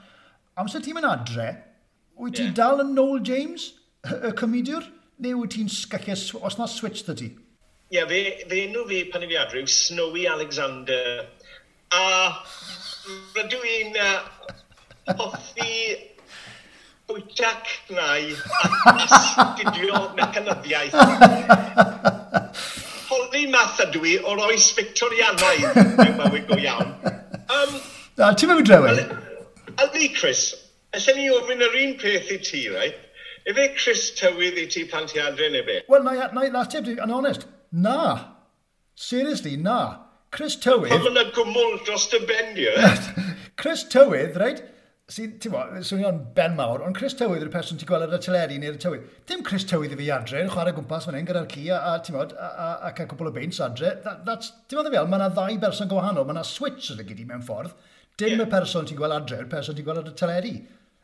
[0.58, 1.48] Amser ti'n mynd adre,
[2.18, 2.48] wyt yeah.
[2.48, 3.70] ti dal yn Noel James,
[4.08, 4.86] y comidiwr,
[5.24, 7.30] neu wyt ti'n sgallio, os na switch dy ti?
[7.88, 11.24] Ie, yeah, fe, fe enw fi pan i fi adre yw Snowy Alexander.
[11.96, 12.04] A
[13.36, 14.18] rydw i'n uh,
[15.16, 15.72] hoffi
[17.08, 22.14] bwytac nai a astudio mecanyddiaeth.
[23.58, 26.94] math ydw i o'r oes Victorianaidd mewn mywyd go iawn.
[27.48, 27.76] Um,
[28.18, 29.12] Na, ti'n mynd drewy'n?
[29.78, 30.50] A ni, Chris,
[30.94, 32.98] allan ni ofyn yr un peth i ti, right?
[33.48, 35.80] Efe Chris tywydd i ti pan ti adre neu be?
[35.90, 37.98] Wel, na, na, na, teb, yn honest, na.
[38.98, 39.78] Seriously, na.
[40.34, 40.92] Chris Tywydd...
[40.92, 43.06] Pam yna gwmwl dros dy bendio, eh?
[43.60, 44.60] Chris Tywydd, reit,
[45.08, 48.20] sy'n, ti'n bo, swnio'n ben mawr, ond Chris Tywydd yw'r person ti'n gweld ar y
[48.20, 49.06] teleri neu'r tywydd.
[49.30, 51.92] Dim Chris Tywydd i fi adre, yn chwarae gwmpas fan hyn gyda'r ci a, a
[52.04, 53.94] ti'n bod, a, a cwbl o beins adre.
[54.04, 57.08] That, that's, ti'n bod fel, mae yna ddau berson gwahanol, mae yna switch yn y
[57.08, 57.72] gyd mewn ffordd.
[58.20, 58.44] Dim yeah.
[58.44, 60.54] y person ti'n gweld adre, y person ti'n gweld ar y teleri.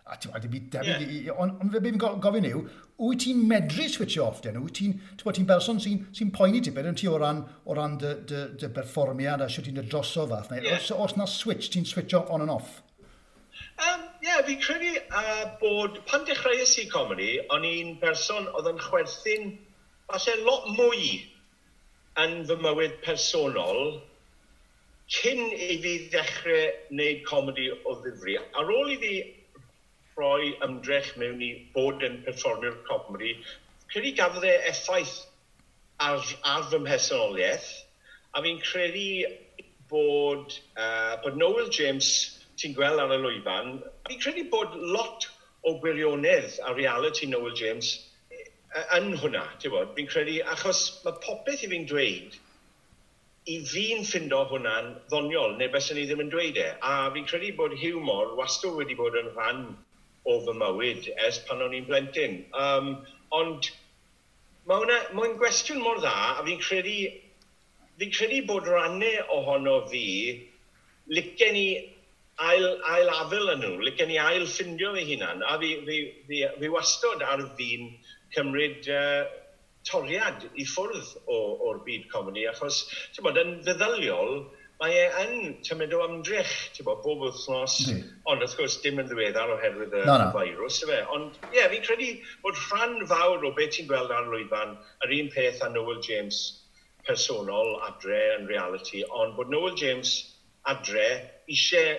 [0.05, 1.41] A ti'n bod, dim debyg yeah.
[1.41, 2.65] Ond on, fe beth fi'n gofyn yw,
[3.09, 4.61] wyt ti'n medru switch off den?
[4.61, 8.19] Wyt ti'n ti berson sy'n sy poeni tipyn yn ti o ran, o ran dy,
[8.29, 10.53] dy, dy berfformiad a sio ti'n droso fath?
[10.59, 10.77] Yeah.
[10.77, 12.83] Os, os na switch, ti'n switch on and off?
[13.75, 18.79] Um, yeah, fi'n credu uh, bod pan dechreuais i comedy, o'n i'n person oedd yn
[18.79, 19.49] chwerthu'n
[20.07, 21.09] falle lot mwy
[22.23, 23.81] yn fy mywyd personol
[25.11, 28.37] cyn i fi ddechrau wneud comedy o ddifri.
[28.55, 29.15] Ar ôl i fi
[30.15, 33.35] rhoi ymdrech mewn i bod yn performio'r comedy,
[33.91, 35.17] credu gafodd e effaith
[35.99, 36.23] ar,
[36.55, 37.67] ar fy mhesoniaeth,
[38.39, 39.35] a fi'n credu
[39.91, 42.15] bod, uh, bod Noel James
[42.61, 45.29] ti'n gweld ar y lwyfan, fi'n credu bod lot
[45.65, 47.93] o gwirionedd a reality Noel James
[48.31, 49.95] e, e, yn hwnna, ti'n bod?
[49.97, 52.39] Fi'n credu, achos mae popeth i fi'n dweud,
[53.51, 56.71] i fi'n ffindo hwnna'n ddoniol, neu bys ni ddim yn dweud e.
[56.81, 59.67] A fi'n credu bod hiwmor wastad wedi bod yn rhan
[60.25, 62.39] o fy mywyd ers pan o'n i'n blentyn.
[62.57, 62.95] Um,
[63.37, 63.69] ond
[64.71, 66.99] mae'n ma gwestiwn mor dda, a fi'n credu,
[68.01, 70.07] fi credu bod rannau ohono fi,
[71.13, 71.69] licen i
[72.43, 76.43] ail, ail afel yn nhw, licen i ail ffindio fy hunan, a fi, fi, fi,
[76.59, 77.89] fi wastod ar fi'n
[78.35, 79.23] cymryd uh,
[79.87, 84.39] toriad i ffwrdd o'r byd comedi, achos, ti'n bod, yn feddyliol,
[84.81, 88.01] mae e yn tymud o ymdrech, ti'n bod, bob wythnos, mm.
[88.33, 90.31] ond wrth gwrs dim yn ddiweddar oherwydd y no, no.
[90.35, 90.99] virus, fe.
[91.15, 92.11] Ond, ie, yeah, fi'n credu
[92.43, 94.75] bod rhan fawr o beth ti'n gweld ar lwyfan,
[95.07, 96.43] yr un peth a Noel James
[97.07, 100.17] personol adre yn reality, ond bod Noel James
[100.73, 101.07] adre
[101.53, 101.95] eisiau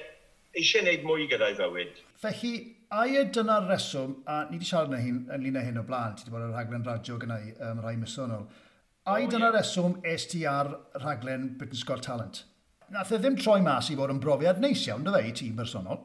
[0.60, 2.02] eisiau gwneud mwy gyda'i fywyd.
[2.22, 2.54] Felly,
[2.96, 6.16] a e dyna'r reswm, a ni wedi siarad yna hyn, yn â hyn o blaen,
[6.16, 8.48] ti wedi bod yn rhaglen radio gyda i um, rai mysonol,
[9.06, 9.58] a oh, dyna'r yeah.
[9.60, 12.44] reswm es ti ar rhaglen Britain's Got Talent?
[12.94, 15.58] Nath e ddim troi mas i fod yn brofiad neis iawn, dy fe, i ti'n
[15.58, 16.00] bersonol?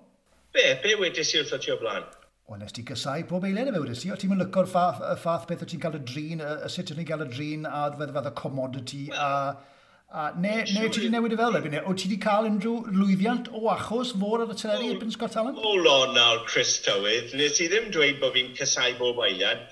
[0.57, 0.67] Be?
[0.83, 2.07] Be wedys i wrth o ti o blaen?
[2.51, 5.45] Wel, nes ti gysau pob eilen y fewdys ti, o ti'n mynd lygo'r ffath, ffath
[5.51, 7.85] beth o ti'n cael y drin, y, y sut o ti'n cael y drin, a
[7.95, 9.80] fath o commodity, well, a
[10.13, 10.83] A, ne, sure.
[10.83, 11.81] ne ti wedi newid y fel erbyn e?
[11.87, 15.37] o ti wedi cael unrhyw lwyddiant o achos fod ar y teleri oh, erbyn Scott
[15.39, 15.55] Allen?
[15.63, 17.37] Hold on nawr, Chris Tywydd.
[17.39, 19.63] Nes i ddim dweud bod fi'n cysau bob eiliad.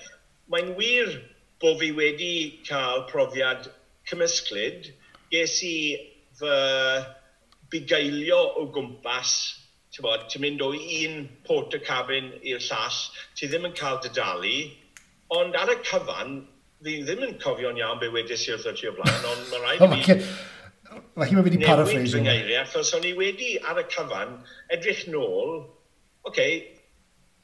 [0.53, 1.11] Mae'n wir
[1.59, 2.33] bod fi wedi
[2.69, 3.67] cael profiad
[4.07, 4.93] cymysglyd.
[5.33, 5.75] Ges i
[6.39, 6.55] fy
[7.73, 9.33] bugeilio o gwmpas
[9.91, 12.99] ti'n bod, ti'n mynd o un port y cabin i'r llall,
[13.35, 14.55] ti ddim yn cael dydalu,
[15.35, 16.39] ond ar y cyfan,
[16.85, 19.65] fi ddim yn cofio'n iawn be wedes i wrth o ti o blaen, ond mae'n
[19.65, 20.17] rhaid i fi...
[20.89, 21.99] Felly mae wedi paraphrase.
[21.99, 24.37] Newid fy ngeiriau, achos o'n i wedi ar y cyfan
[24.75, 25.57] edrych nôl,
[26.23, 26.53] oce, okay,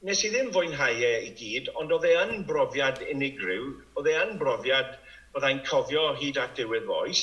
[0.08, 3.68] nes i ddim fwynhau e i gyd, ond oedd e yn brofiad unigryw,
[3.98, 4.96] oedd e yn brofiad
[5.36, 7.22] byddai'n cofio hyd at diwedd foes,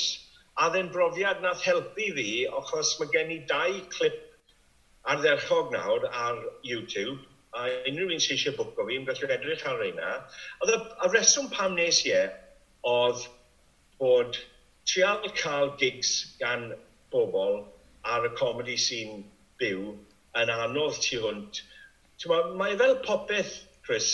[0.61, 2.29] a ddyn brofiad nath helpu fi,
[2.61, 4.19] achos mae gen i dau clip
[5.09, 7.19] ardderchog nawr ar YouTube,
[7.53, 10.13] a unrhyw un sy'n eisiau bwco fi, yn gallu edrych ar reina.
[10.63, 12.23] Oedd y, a reswm pam nes i e,
[12.89, 13.27] oedd
[13.99, 14.39] bod
[14.89, 16.71] trial cael gigs gan
[17.13, 17.61] bobl
[18.15, 19.21] ar y comedy sy'n
[19.61, 19.93] byw
[20.41, 21.61] yn anodd tu hwnt.
[22.57, 23.53] Mae e fel popeth,
[23.85, 24.09] Chris,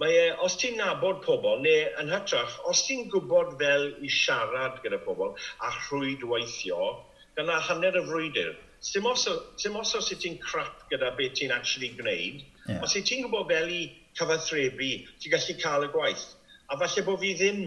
[0.00, 4.80] mae e, os ti'n nabod pobl, neu yn hytrach, os ti'n gwybod fel i siarad
[4.84, 6.90] gyda pobl a rhwydweithio,
[7.36, 8.54] dyna hanner y frwydr.
[8.80, 9.26] Sdim os,
[9.60, 12.80] sdim os os ti'n crap gyda beth ti'n actually gwneud, yeah.
[12.80, 13.80] os ti'n gwybod fel i
[14.16, 14.90] cyfathrebu,
[15.20, 16.26] ti'n gallu cael y gwaith.
[16.72, 17.64] A falle bod fi ddim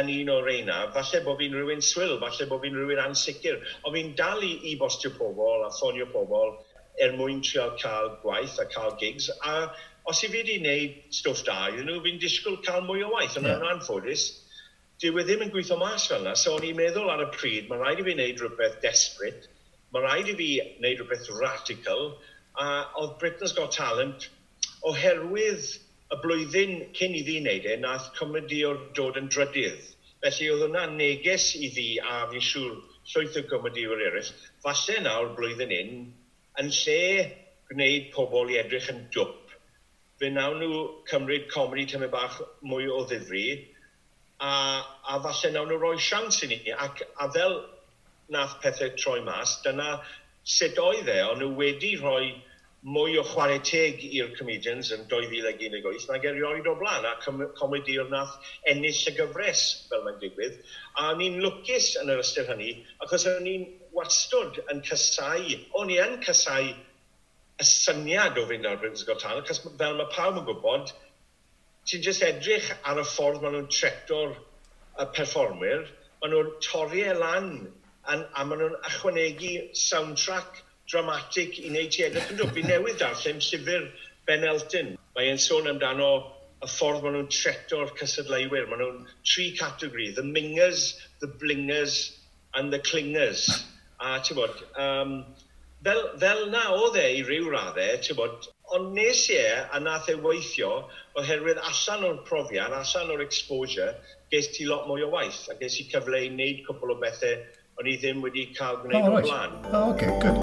[0.00, 3.98] yn un o'r reina, falle bod fi'n rhywun swyl, falle bod fi'n rhywun ansicr, ond
[3.98, 6.56] fi'n dal i, i bostio pobl a ffonio pobl
[7.04, 9.68] er mwyn trio cael gwaith a cael gigs, a
[10.08, 13.36] os i fi wedi gwneud stwff da, iddyn nhw, fi'n disgwyl cael mwy o waith,
[13.38, 13.60] ond yeah.
[13.60, 14.24] yn anffodus,
[15.02, 17.68] dyw e ddim yn gweithio mas fel yna, so o'n i'n meddwl ar y pryd,
[17.68, 19.50] mae'n rhaid i fi wneud rhywbeth desperate,
[19.94, 22.08] mae rhaid i fi wneud rhywbeth radical,
[22.58, 22.68] a
[23.02, 24.28] oedd Britain's Got Talent,
[24.90, 25.68] oherwydd
[26.14, 29.92] y blwyddyn cyn i fi wneud e, nath comedi o'r dod yn drydydd.
[30.24, 32.76] Felly oedd hwnna neges i fi, a fi'n siŵr
[33.12, 34.30] llwyth o gomediwyr eraill,
[34.64, 35.92] falle nawr blwyddyn un,
[36.62, 37.00] yn lle
[37.70, 39.56] gwneud pobl i edrych yn dwp,
[40.20, 43.46] fe nawn nhw cymryd comedi tymau bach mwy o ddifri,
[44.40, 44.52] a,
[45.12, 46.60] a falle nawn nhw roi sians i ni.
[46.72, 47.58] Ac, a fel
[48.32, 50.00] nath pethau troi mas, dyna
[50.56, 52.34] sut oedd e, ond nhw wedi rhoi
[52.86, 58.10] mwy o chwarae teg i'r comedians yn 2018 nag erioed o blaen, a com comediwr
[58.12, 58.36] nath
[58.70, 60.60] ennill y gyfres fel mae'n digwydd.
[61.02, 63.64] A ni'n lwcus yn yr ystyr hynny, achos o'n ni'n
[63.96, 65.48] wastod yn cysau,
[65.80, 66.68] o'n i yn cysau
[67.56, 70.92] y syniad o fynd ar Britain's Got Talent, achos fel mae pawb yn gwybod,
[71.90, 74.36] ti'n just edrych ar y ffordd maen nhw'n treto'r
[75.02, 77.50] y perfformwyr, maen nhw'n torri e lan
[78.06, 82.52] a, a maen nhw'n ychwanegu soundtrack dramatic i wneud ti edrych yn dod.
[82.54, 83.86] Fi newydd darllen llyfr
[84.28, 84.94] Ben Elton.
[85.16, 86.10] Mae e'n sôn amdano
[86.64, 88.68] y ffordd maen nhw'n treto'r cysadleuwyr.
[88.70, 89.00] Maen nhw'n
[89.32, 91.98] tri categori, the mingers, the blingers
[92.54, 93.48] and the clingers.
[94.00, 95.16] A ti'n bod, um,
[95.84, 99.80] fel, fel na oedd e i ryw raddau, ti'n bod, ond nes i e a
[99.80, 100.70] nath e weithio
[101.18, 103.92] oherwydd allan o'r profiad, allan o'r exposure,
[104.32, 107.36] ges ti lot mwy o waith a ges i cyfle i wneud cwbl o bethau
[107.76, 109.24] o'n i ddim wedi cael gwneud oh, right.
[109.24, 109.52] o blaen.
[109.76, 110.36] Oh, okay, good.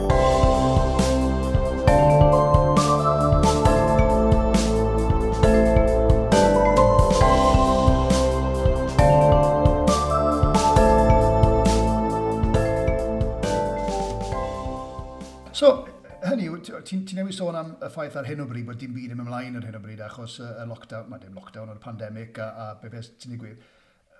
[15.54, 15.88] So,
[16.22, 19.16] hynny, ti'n ti newid sôn am y ffaith ar hyn o bryd bod dim byd
[19.16, 22.38] yn ymlaen ar hyn o bryd achos y, y lockdown, mae dim lockdown o'r pandemig
[22.38, 23.73] a, a be beth sy'n digwydd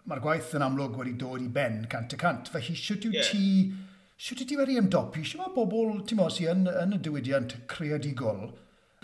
[0.10, 2.52] mae'r gwaith yn amlwg wedi dod i ben cant y cant.
[2.54, 3.32] Felly, siwt yw yeah.
[3.32, 3.48] ti,
[4.24, 5.24] Siwt yw ti wedi ymdopi?
[5.26, 8.52] Siwt mae bobl, ti'n mos i, yn, yn y diwydiant creadigol,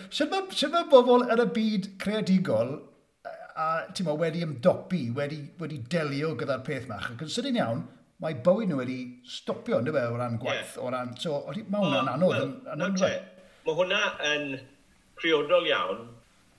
[0.08, 2.70] Siwt mae, mae bobl yn y byd creadigol
[3.60, 7.00] a ti'n mo, wedi ymdopi, wedi, wedi delio gyda'r peth ma.
[7.10, 7.82] Ac yn sydyn iawn,
[8.22, 10.86] mae bywyd nhw wedi stopio, ynddo fe, o ran gwaith, yeah.
[10.86, 11.12] o ran...
[11.20, 13.28] So, mae hwnna'n anodd well, yn ymwneud.
[13.66, 14.48] Mae hwnna yn
[15.20, 16.06] priodol iawn.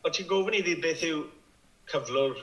[0.05, 1.25] O ti'n gofyn iddi beth yw
[1.89, 2.37] cyflwr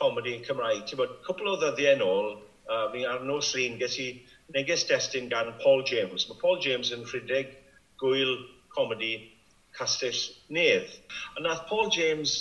[0.00, 0.84] comedi Cymraeg.
[0.86, 2.32] Ti'n bod, cwpl o ddyddiau yn ôl,
[2.70, 4.10] uh, mi ar nos un, ges i
[4.54, 6.28] neges destun gan Paul James.
[6.28, 7.54] Mae Paul James yn rhedeg
[8.00, 8.36] gwyl
[8.74, 9.14] comedi
[9.76, 10.92] Castell Nedd.
[11.36, 12.38] A nath Paul James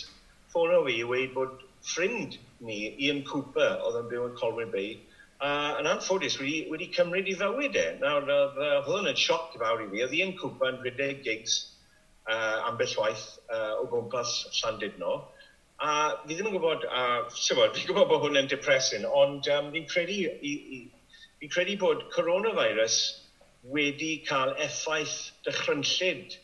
[0.51, 4.95] ffono fi i weid bod ffrind ni, Ian Cooper, oedd yn byw yn Colwyn Bay,
[5.43, 7.85] a uh, yn anffodus wedi, wedi cymryd i fywyd e.
[7.99, 10.03] Nawr, oedd uh, hwn yn sioc i fawr i fi.
[10.05, 11.57] Oedd Ian Cooper yn rhedeg gigs
[12.31, 15.17] uh, ambell waith uh, o gwmpas Llandudno.
[15.83, 15.91] A
[16.23, 17.03] fi ddim yn gwybod, a
[17.35, 20.81] sefod, fi'n gwybod bod hwn yn depressing, ond um, fi'n credu, i, i,
[21.41, 22.99] fi credu bod coronavirus
[23.75, 26.37] wedi cael effaith dychrynllid,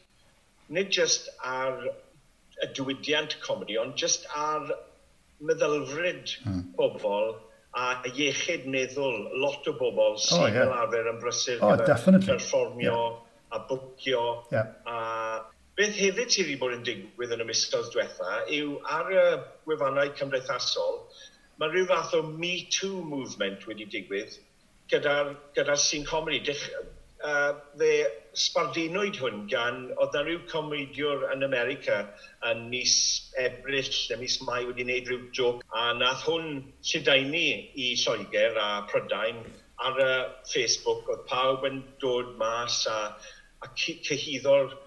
[0.74, 1.86] nid just ar
[2.62, 4.68] y diwydiant comedi, ond just ar
[5.48, 6.68] meddylfryd hmm.
[6.78, 7.34] pobl
[7.78, 10.58] a iechyd meddwl lot o bobl sy'n oh, yeah.
[10.60, 11.96] fel arfer yn brysur oh, gyda
[12.28, 13.56] perfformio yeah.
[13.56, 14.74] a bwcio yeah.
[14.86, 14.98] a
[15.82, 19.22] Beth hefyd sydd wedi bod yn digwydd yn y misoedd diwetha yw ar y
[19.66, 21.00] gwefannau cymdeithasol,
[21.58, 24.36] mae rhyw fath o Me Too movement wedi digwydd
[24.94, 26.44] gyda'r gyda sy'n comedi.
[26.52, 26.62] Dech,
[27.32, 27.90] uh, fe
[28.44, 31.98] sbardinwyd hwn gan, oedd na rhyw comediwr yn America
[32.52, 33.00] yn mis
[33.46, 37.44] Ebrill, y mis Mai wedi gwneud rhyw joc, a nath hwn Lledaenu
[37.88, 39.42] i Lloegr a Prydain
[39.90, 40.14] ar y
[40.54, 43.00] Facebook, oedd pawb yn dod mas a,
[43.66, 44.78] a cyhyddo'r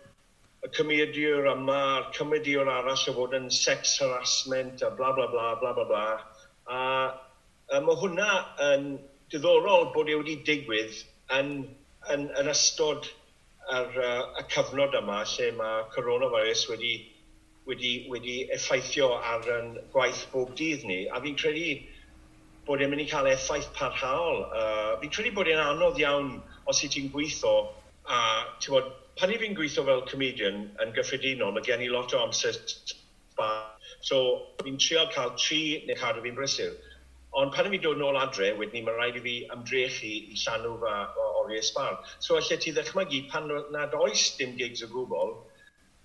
[0.65, 5.51] y cymediwr yma a'r cymediwr arall o fod yn sex harassment a bla bla bla
[5.61, 6.05] bla bla bla.
[6.73, 6.79] A,
[7.75, 8.29] a mae hwnna
[8.71, 8.87] yn
[9.33, 11.03] diddorol bod e wedi digwydd
[11.37, 11.51] yn,
[12.15, 13.11] yn, yn ystod
[13.73, 16.95] yr, uh, y cyfnod yma lle mae coronavirus wedi,
[17.69, 21.03] wedi, wedi effeithio ar yn gwaith bob dydd ni.
[21.13, 21.79] A fi'n credu
[22.65, 24.45] bod e'n mynd i cael effaith parhaol.
[24.49, 26.39] Uh, fi'n credu bod e'n anodd iawn
[26.71, 27.57] os i ti'n gweithio
[28.09, 28.21] a
[28.69, 32.59] bod, pan i fi'n gweithio fel comedian yn gyffredinol, mae gen i lot o amser
[33.39, 33.49] ba.
[34.05, 34.19] So,
[34.63, 36.75] fi'n trio cael tri neu cadw fi'n brysur.
[37.39, 40.39] Ond pan i fi'n dod nôl adre, wedyn ni, mae rhaid i fi ymdrechu i
[40.43, 41.99] llanw fa o oriau sbal.
[42.19, 45.35] So, allai ti ddechmygu, pan nad oes dim gigs o gwbl,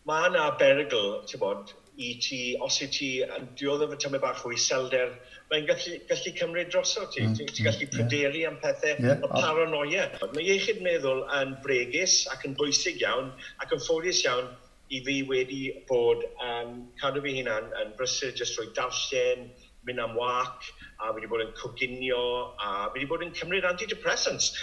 [0.09, 4.45] mae yna berygl, ti'n bod, i ti, os i ti yn diodd efo tymau bach
[4.47, 5.17] o iselder,
[5.49, 7.25] mae'n gallu, gallu cymryd drosodd ti.
[7.25, 8.51] Mm, ti'n ti gallu mm, pryderu yeah.
[8.51, 9.23] am pethau, yeah.
[9.25, 10.07] o paranoia.
[10.35, 13.31] Mae iechyd meddwl yn bregus ac yn bwysig iawn
[13.63, 14.51] ac yn ffodus iawn
[14.89, 19.49] i fi wedi bod um, cadw fi hunan yn brysur jyst trwy darllen,
[19.87, 22.23] mynd am wac, a wedi bod yn coginio,
[22.57, 24.53] a wedi bod yn cymryd antidepressants.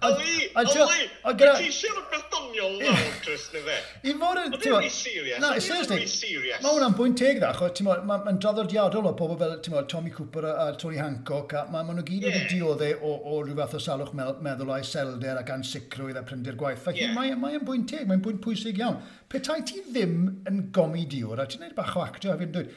[0.00, 3.76] Oli, Oli, mae ti eisiau rhywbeth doniol nawr, Chris, neu fe?
[4.08, 4.54] I fod yn...
[4.56, 5.40] Oedd e'n serious?
[5.42, 6.46] Na, seriously.
[6.62, 10.12] Mae hwnna'n bwynt teg dda, chos mae'n ma, ma draddodiadol o bobl fel mo, Tommy
[10.14, 12.52] Cooper a, a Tony Hancock, a mae ma nhw gyd wedi yeah.
[12.52, 16.80] dioddau o, o rhyw fath o salwch meddwl o'i selder ac ansicrwydd a prynder gwaith.
[16.86, 17.36] Felly yeah.
[17.42, 19.00] mae'n bwynt teg, mae'n bwynt pwysig iawn.
[19.32, 20.16] Petai ti ddim
[20.48, 22.72] yn gomi diwr, a ti'n gwneud bach o actio hefyd, dweud,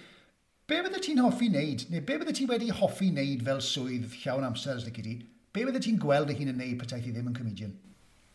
[0.67, 4.47] be bydde ti'n hoffi wneud, neu be bydde ti wedi hoffi wneud fel swydd llawn
[4.47, 5.23] amser, Nicky Dee?
[5.56, 7.72] Be wydde ti'n gweld y hun yn neud petaeth ti ddim yn comedian?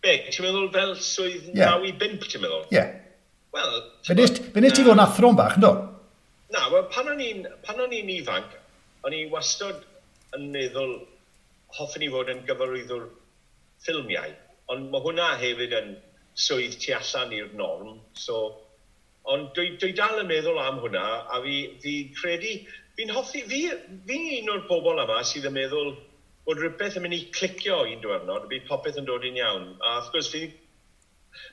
[0.01, 1.75] Be, ti'n meddwl fel swydd yeah.
[1.75, 2.63] naw i bimp, ti'n meddwl?
[2.71, 2.79] Ie.
[2.79, 2.95] Yeah.
[3.53, 3.77] Wel...
[4.07, 5.75] Fe nes ti fod yn athro'n bach, ynddo?
[6.55, 8.57] Na, wel, pan o'n i'n pan o'n i'n ifanc,
[9.05, 9.85] o'n i wastod
[10.39, 10.97] yn meddwl
[11.77, 13.05] hoffwn i fod yn gyfarwyddwr
[13.85, 14.33] ffilmiau,
[14.73, 15.95] ond mae hwnna hefyd yn
[16.49, 18.43] swydd tu allan i'r norm, so...
[19.31, 22.55] Ond dwi, dwi dal yn meddwl am hwnna, a fi, fi credu,
[22.97, 23.67] fi'n hoffi, fi,
[24.09, 25.93] fi un o'r bobl yma sydd yn meddwl
[26.51, 29.67] bod rhywbeth yn mynd i clicio un diwrnod, bydd popeth yn dod i'n iawn.
[29.87, 30.41] A wrth gwrs, fi,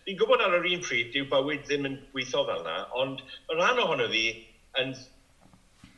[0.07, 3.57] fi'n gwybod ar yr un pryd, dyw bywyd ddim yn gweithio fel yna, ond y
[3.59, 4.23] rhan ohono fi
[4.81, 4.95] yn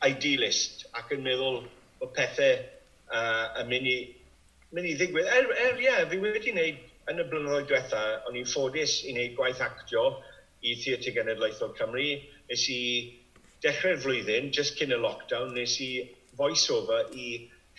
[0.04, 1.62] idealist ac yn meddwl
[2.02, 3.96] bod pethau uh, yn mynd i,
[4.76, 5.30] mynd i ddigwydd.
[5.32, 9.32] Er, er yeah, fi wedi wneud yn y blynyddoedd diwetha, o'n i'n ffodus i wneud
[9.38, 10.04] gwaith actio
[10.60, 12.10] i Theatr Genedlaethol Cymru.
[12.52, 12.82] Nes i
[13.64, 15.90] dechrau'r flwyddyn, just cyn y lockdown, nes i
[16.36, 17.30] voice-over i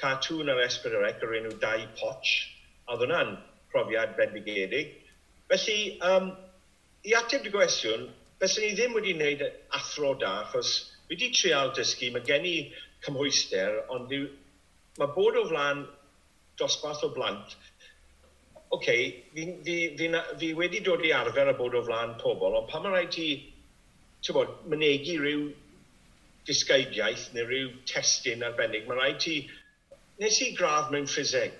[0.01, 2.31] cartoon ar Esbrydorec o'r enw Dau Poch,
[2.87, 3.35] a oedd hwnna'n
[3.71, 4.95] profiad bendigedig.
[5.51, 6.31] Felly, um,
[7.07, 8.07] i ateb dy gwestiwn,
[8.41, 9.43] byswn ni ddim wedi wneud
[9.77, 10.73] athro da, achos
[11.07, 12.55] fi wedi trial dysgu, mae gen i
[13.05, 15.85] cymhwyster, ond mae bod o flan
[16.59, 17.55] dosbarth o blant,
[18.71, 22.55] oce, okay, fi, fi, fi, fi wedi dod i arfer a bod o flan pobl,
[22.59, 23.27] ond pan mae rhaid ti,
[24.23, 25.49] ti'n bod, mynegu rhyw
[26.47, 29.35] disgeidiaeth neu rhyw testyn arbennig, mae rhaid ti
[30.21, 31.57] nes i gradd mewn ffiseg.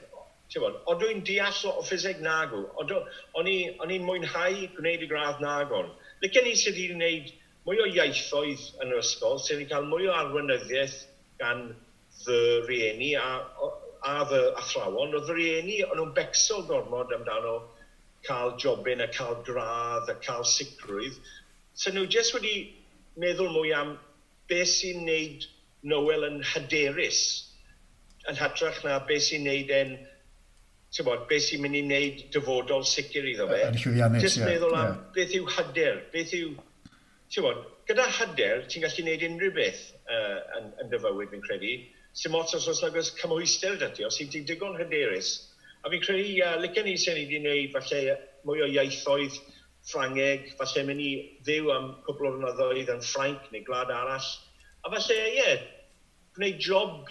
[0.61, 2.59] Bod, o dwi'n deall o ffiseg nagw.
[2.83, 5.89] O'n i'n mwynhau gwneud y gradd nagon.
[6.21, 7.31] Lycen ni sydd wedi gwneud
[7.65, 10.97] mwy o iaithoedd yn yr ysgol, sydd wedi cael mwy o arweinyddiaeth
[11.41, 11.69] gan
[12.21, 13.27] fy rieni a,
[14.05, 15.15] a fy athrawon.
[15.17, 17.55] Oedd fy rieni, o'n nhw'n becso gormod amdano
[18.27, 21.17] cael jobyn a cael gradd a cael sicrwydd.
[21.73, 22.57] So nhw jyst wedi
[23.23, 23.95] meddwl mwy am
[24.51, 25.47] beth sy'n neud
[25.87, 27.23] Noel yn hyderus
[28.29, 29.93] yn hytrach na beth sy'n neud e'n,
[30.93, 33.61] ti'n bod, beth sy'n mynd i wneud dyfodol sicr iddo fe.
[33.69, 34.27] Yn llwyddiannus, ie.
[34.27, 35.05] Jyst meddwl am yeah.
[35.15, 36.51] beth yw hyder, beth yw,
[37.31, 41.77] ti'n bod, gyda hyder, ti'n gallu gwneud unrhyw beth uh, yn, yn dyfywyd, fi'n credu.
[42.21, 45.31] Sim ots os oes nagos cymhwyster dati, os ti'n digon hyderus.
[45.81, 49.41] A fi'n credu, uh, licen ni sy'n ni wedi gwneud falle mwy o ieithoedd
[49.89, 54.27] Ffrangeg, falle mynd i ddiw am cwbl o rynyddoedd yn Ffrainc neu glad arall.
[54.85, 55.63] A falle, ie, yeah,
[56.37, 57.09] gwneud job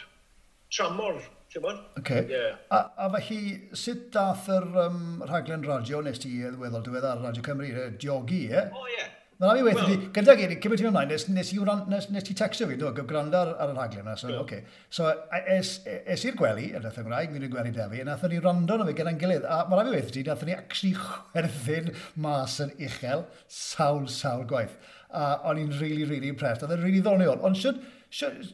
[0.72, 1.20] tramor,
[1.52, 1.78] ti'n bod?
[2.00, 2.26] Okay.
[2.30, 2.58] Yeah.
[2.70, 7.46] A, a felly, sut dath yr um, rhaglen radio nes ti ddiweddol diwedd ar Radio
[7.46, 8.68] Cymru, e, diogi, e?
[8.68, 8.98] O, oh, ie.
[8.98, 9.16] Yeah.
[9.40, 12.06] Mae'n rhaid i weithio well, ti, gyda gyd, cymryd ti'n ymlaen, nes, nes, wran, nes,
[12.12, 14.16] nes ti textio fi, dwi'n gwrando ar, ar y rhaglen yna.
[14.20, 14.42] So, yeah.
[14.42, 14.66] okay.
[14.92, 15.08] so
[15.54, 18.84] es, es i'r gwely, yn y Gymraeg, mi'n gwely defi, a nathon ni rando na
[18.84, 19.46] fi gyda'n gilydd.
[19.48, 21.88] A mae'n rhaid i weithio ti, nathen ni actually chwerthin
[22.20, 24.76] mas yn uchel, sawl, sawl gwaith.
[25.08, 26.66] A o'n i'n really, really impressed.
[26.66, 27.40] Oedd e'n really ddoniol.
[27.48, 27.80] Ond siwt,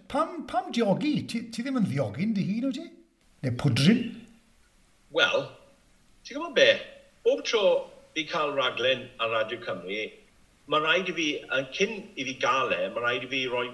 [0.09, 1.27] Pam, pam diogi?
[1.27, 2.85] Ti, ti ddim yn ddiogi'n dy hun o ti?
[3.45, 4.03] Neu pwdrin?
[5.17, 5.47] Wel,
[6.27, 6.69] ti'n gwybod be?
[7.25, 7.63] Bob tro
[8.15, 10.05] fi cael raglen ar Radio Cymru,
[10.69, 13.67] mae rhaid i fi, yn cyn i fi gael e, mae rhaid i fi roi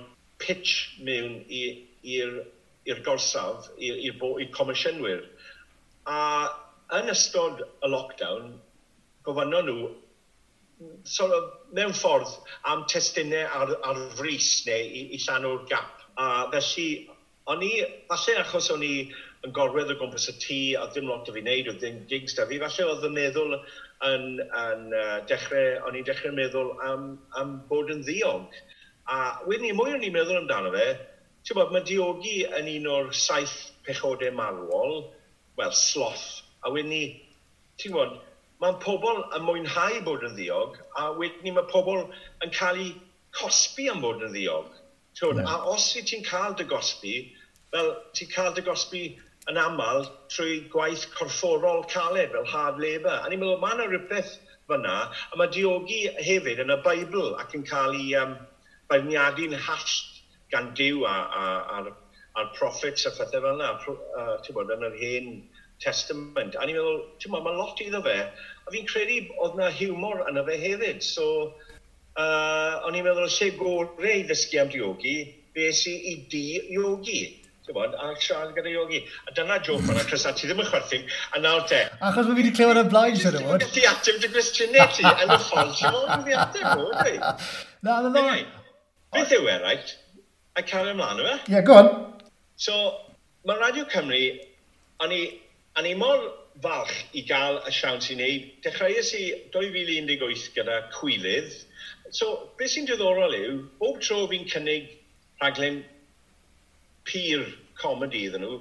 [0.42, 5.27] pitch mewn i'r gorsaf, i'r comisiynwyr.
[6.07, 6.21] A
[6.99, 8.55] yn ystod y lockdown,
[9.27, 9.90] gofynno nhw,
[11.07, 12.33] sort of, mewn ffordd
[12.71, 16.03] am testunau ar, ar frys neu i, i llanw'r gap.
[16.21, 16.89] A felly,
[17.53, 17.73] o'n i,
[18.11, 18.95] falle achos o'n i
[19.43, 22.37] yn gorwedd o gwmpas y tŷ a ddim lot o fi wneud o ddim gigs
[22.38, 27.09] da fi, falle oedd yn meddwl yn, yn uh, dechrau, o'n i'n dechrau meddwl am,
[27.40, 28.61] am bod yn ddiog.
[29.11, 29.19] A
[29.49, 30.87] wedyn ni, mwy o'n i'n meddwl amdano fe,
[31.42, 35.01] ti'n bod, mae diogi yn un o'r saith pechodau marwol,
[35.59, 36.29] wel, sloth.
[36.63, 37.03] A wedyn ni,
[37.83, 38.21] ti'n bod,
[38.63, 42.04] mae pobl yn mwynhau bod yn ddiog, a wedyn mae pobl
[42.44, 42.92] yn cael eu
[43.35, 44.71] cosbi am bod yn ddiog.
[45.19, 45.50] Twn, yeah.
[45.50, 47.17] A os i ti'n cael dy gosbi,
[47.75, 49.02] fel ti'n cael dy gosbi
[49.50, 53.19] yn aml trwy gwaith corfforol caled fel hard labour.
[53.19, 54.37] A ni'n meddwl, mae yna rhywbeth
[54.71, 58.37] fyna, a mae diogi hefyd yn y Beibl ac yn cael ei um,
[58.92, 60.23] beirniadu'n hasht
[60.54, 61.48] gan Dyw a, a,
[61.79, 61.90] a'r,
[62.38, 65.35] a'r prophets a phethau fel yna, uh, ti'n bod, yn yr hen
[65.83, 66.56] testament.
[66.56, 68.17] A ni'n meddwl, ti'n meddwl, mae lot iddo fe,
[68.67, 71.04] A fi'n credu oedd na hiwmor yna fe hefyd.
[71.06, 71.29] So,
[72.17, 75.17] uh, o'n i'n meddwl, lle gorau i ddysgu am diogi,
[75.56, 76.46] bes i i di
[76.79, 77.23] iogi.
[77.71, 78.98] Bod, a siarad gyda Iogi.
[79.29, 81.79] A dyna joke yna, Chris, a ti ddim yn chwerthin, a nawr te.
[82.02, 83.65] Achos mae fi wedi clywed y blaen, siarad o fod.
[83.73, 87.15] Ti ateb dy gwestiynau ti, yn y ffordd, ti'n fawr fi ateb o, dwi.
[87.87, 88.25] Na, na, na.
[89.15, 89.94] Beth yw e, right?
[90.58, 91.37] A cael ymlaen yma?
[91.38, 91.40] E?
[91.46, 91.88] Ie, yeah, go on.
[92.67, 92.77] So,
[93.48, 94.21] mae Radio Cymru,
[95.06, 95.23] o'n i,
[95.79, 96.27] o'n i mor
[96.61, 98.48] falch i gael y siawns i wneud.
[98.65, 99.23] Dechreuais i
[99.55, 101.55] 2018 gyda cwylydd.
[102.13, 104.90] So, beth sy'n diddorol yw, bob tro fi'n cynnig
[105.40, 105.81] rhaglen
[107.09, 107.46] pyr
[107.81, 108.59] comedi iddyn nhw,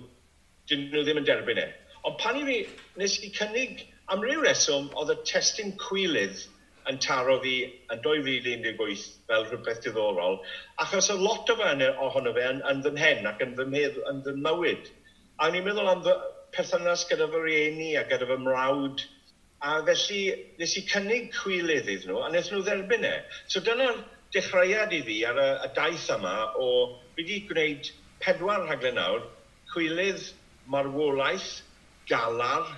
[0.72, 1.68] dyn nhw ddim yn derbyn e.
[2.08, 2.58] Ond pan i fi
[3.02, 3.84] nes i cynnig
[4.14, 6.46] am ryw reswm, oedd y testyn cwylydd
[6.89, 7.56] yn taro fi
[7.94, 10.39] yn 2018 fel rhywbeth diddorol,
[10.82, 14.00] achos y lot o fe ohono fe yn, yn fy mhen ac yn fy, mhed,
[14.10, 14.89] yn fy mywyd.
[15.42, 16.08] A ni'n meddwl am
[16.56, 19.04] perthynas gyda fy rieni a gyda fy mrawd.
[19.62, 20.22] A felly,
[20.58, 23.14] nes i cynnig cwylydd iddyn nhw, a nes nhw dderbyn e.
[23.52, 23.99] So dyna'r
[24.34, 26.70] dechreuad i fi ar y, y daith yma o,
[27.16, 27.91] fi wedi gwneud
[28.24, 29.28] pedwar rhaglen nawr,
[29.74, 30.32] cwylydd,
[30.72, 31.62] marwolaeth,
[32.10, 32.72] galar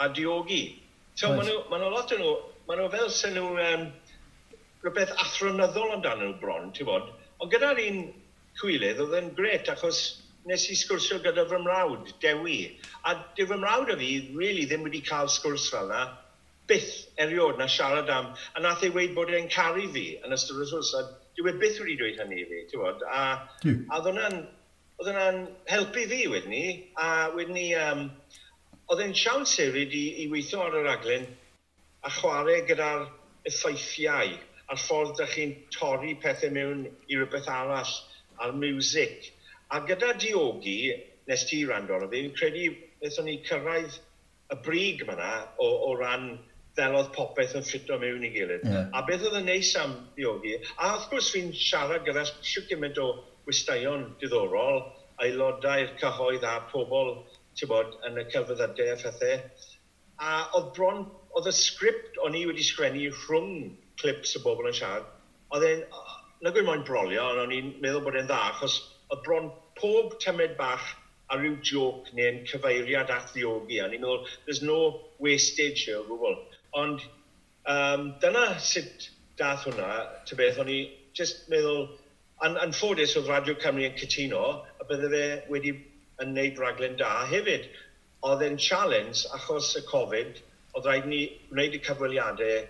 [0.00, 0.78] a diogi.
[1.14, 1.42] So right.
[1.42, 2.32] maen nhw, ma lot o nhw,
[2.68, 3.86] maen nhw fel sy'n nhw um,
[4.84, 7.12] rhywbeth athronyddol amdano nhw bron, ti'n bod.
[7.40, 8.02] Ond gyda'r un
[8.60, 10.00] cwylydd, oedd e'n gret achos
[10.48, 12.58] nes i sgwrsio gyda fy mrawd, Dewi.
[13.04, 16.04] A dy fy mrawd o fi, really, ddim wedi cael sgwrs fel yna,
[16.70, 20.62] byth eriod na siarad am, a nath ei weid bod e'n caru fi yn ystod
[20.62, 21.04] y sgwrs, a
[21.36, 23.04] dwi wedi byth wedi dweud hynny i fi, ti'n bod?
[23.04, 23.22] A,
[23.66, 24.38] a oedd hwnna'n
[25.00, 25.40] oedd hwnna'n
[25.72, 26.64] helpu fi wedyn ni,
[27.00, 28.06] a wedyn ni, um,
[28.92, 31.26] oedd e'n siawns hefyd i, i weithio ar y raglen
[32.06, 33.06] a chwarae gyda'r
[33.48, 34.32] effeithiau
[34.70, 37.94] a'r ffordd ydych chi'n torri pethau mewn i rhywbeth arall,
[38.40, 39.30] a'r music,
[39.70, 40.78] A gyda diogi,
[41.30, 42.70] nes ti rando arno fi, fi'n credu
[43.02, 43.98] beth o'n i cyrraedd
[44.50, 45.30] y brig fyna
[45.62, 46.32] o, o ran
[46.78, 48.66] ddelodd popeth yn ffito mewn i gilydd.
[48.66, 48.88] Yeah.
[48.96, 52.98] A beth oedd yn neis am diogi, a wrth gwrs fi'n siarad gyda siw gymaint
[53.02, 53.08] o
[53.46, 54.82] gwestaion diddorol,
[55.22, 57.14] aelodau'r cyhoedd a pobl
[57.70, 59.40] bod, yn y cyfyddydau a phethau.
[60.20, 61.02] A oedd bron,
[61.36, 65.10] oedd y sgript o'n i wedi sgrennu rhwng clips y bobl yn siarad,
[65.54, 65.82] oedd e'n,
[66.40, 68.78] na gwyn moyn brolio, ond o'n i'n meddwl bod e'n dda, achos
[69.10, 70.86] oedd bron pob tymed bach
[71.30, 73.78] a rhyw joc neu'n cyfeiriad at ddiogi.
[73.82, 74.78] A ni'n meddwl, there's no
[75.22, 76.38] wastage here o gwbl.
[76.82, 77.04] Ond
[77.74, 79.90] um, dyna sut dath hwnna,
[80.26, 80.80] ty beth, o'n i
[81.16, 81.86] just meddwl,
[82.46, 84.42] yn an, ffodus oedd Radio Cymru yn cytuno,
[84.80, 85.74] a bydde fe wedi
[86.24, 87.70] yn neud raglen da hefyd.
[88.26, 90.42] Oedd e'n challenge achos y Covid,
[90.74, 92.60] oedd rhaid ni wneud y cyfweliadau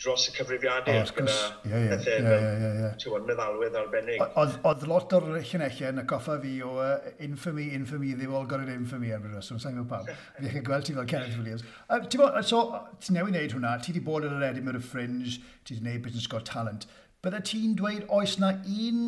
[0.00, 1.34] dros y cyfrifiadau oh, gyda
[1.64, 4.24] pethau fel meddalwedd arbennig.
[4.40, 8.74] Oedd lot o'r llunellau yn y coffa fi o uh, infamy, infamy, ddim ol gorau'r
[8.74, 10.10] infamy ar bryd rheswm, sa'n gwybod pam.
[10.40, 11.64] Fi eich gweld ti fel Kenneth Williams.
[11.86, 12.64] Uh, ti bo, so,
[12.98, 16.30] ti newydd wneud hwnna, ti wedi bod yn yr Edinburgh Fringe, ti wedi wneud Britain's
[16.30, 16.88] Got Talent.
[17.24, 19.02] Bydde ti'n dweud, oes na un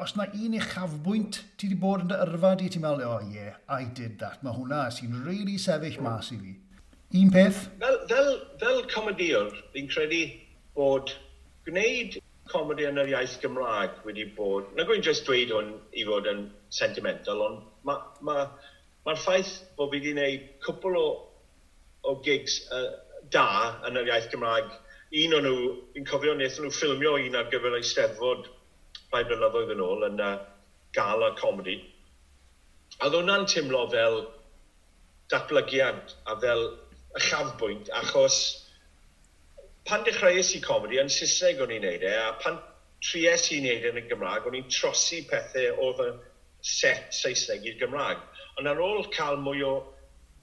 [0.00, 3.56] os na un uchafbwynt ti wedi bod yn dy yrfa di, ti'n meddwl, oh yeah,
[3.68, 4.44] I did that.
[4.44, 6.54] Mae hwnna sy'n really sefyll mas i fi.
[7.12, 7.68] Un peth?
[7.80, 8.28] Fel, fel,
[8.60, 10.20] fel comediwr, fi'n credu
[10.76, 11.10] bod
[11.66, 14.68] gwneud comedi yn yr iaith Gymraeg wedi bod...
[14.78, 16.44] Na gwyn just dweud hwn i fod yn
[16.74, 18.44] sentimental, ond mae'r ma, ma,
[19.08, 21.08] ma ffaith bod fi wedi gwneud cwpl o,
[22.06, 22.92] o gigs uh,
[23.34, 23.48] da
[23.88, 24.70] yn yr iaith Gymraeg.
[25.24, 28.46] Un o'n nhw, fi'n cofio, wnaethon nhw ffilmio un ar gyfer ei steddfod
[29.10, 30.36] rhai blynyddoedd yn ôl yn uh,
[30.94, 31.80] gala comedi.
[33.00, 34.20] A oedd hwnna'n teimlo fel
[35.34, 36.64] datblygiad a fel
[37.16, 38.40] y chafbwynt, achos
[39.88, 42.58] pan dechreuais i comedi yn Saesneg o'n i'n neud e, a pan
[43.02, 46.10] tries i wneud e yn y Gymraeg, o'n i'n trosi pethau oedd y
[46.72, 48.20] set Saesneg i'r Gymraeg.
[48.60, 49.74] Ond ar ôl cael mwy o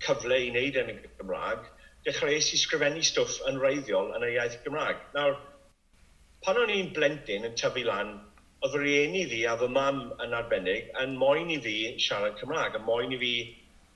[0.04, 1.68] cyfle i wneud e yn y Gymraeg,
[2.08, 5.00] dechreuais i sgrifennu stwff yn reiddiol yn y iaith Gymraeg.
[5.16, 5.38] Nawr,
[6.44, 8.18] pan o'n i'n blentyn yn tyfu lan,
[8.66, 12.76] oedd fy rieni fi a fy mam yn arbennig yn moyn i fi siarad Cymraeg,
[12.76, 13.34] a moyn i fi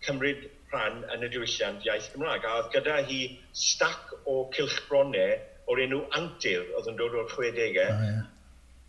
[0.06, 2.46] cymryd rhan yn y diwylliant iaith Gymraeg.
[2.48, 3.22] A oedd gyda hi
[3.58, 5.38] stac o cilchbronau
[5.72, 8.24] o'r enw Antir, oedd yn dod o'r 60au, oh, yeah.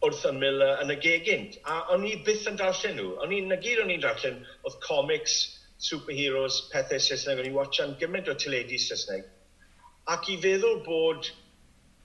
[0.06, 1.58] wrth ymyl uh, yn y gegint.
[1.68, 3.12] A o'n i byth yn darllen nhw.
[3.24, 5.36] O'n i'n gyd o'n i'n darllen, oedd comics,
[5.82, 7.42] superheroes, pethau Saesneg.
[7.42, 9.28] O'n i'n watchan gymaint o teledu Saesneg.
[10.12, 11.30] Ac i feddwl bod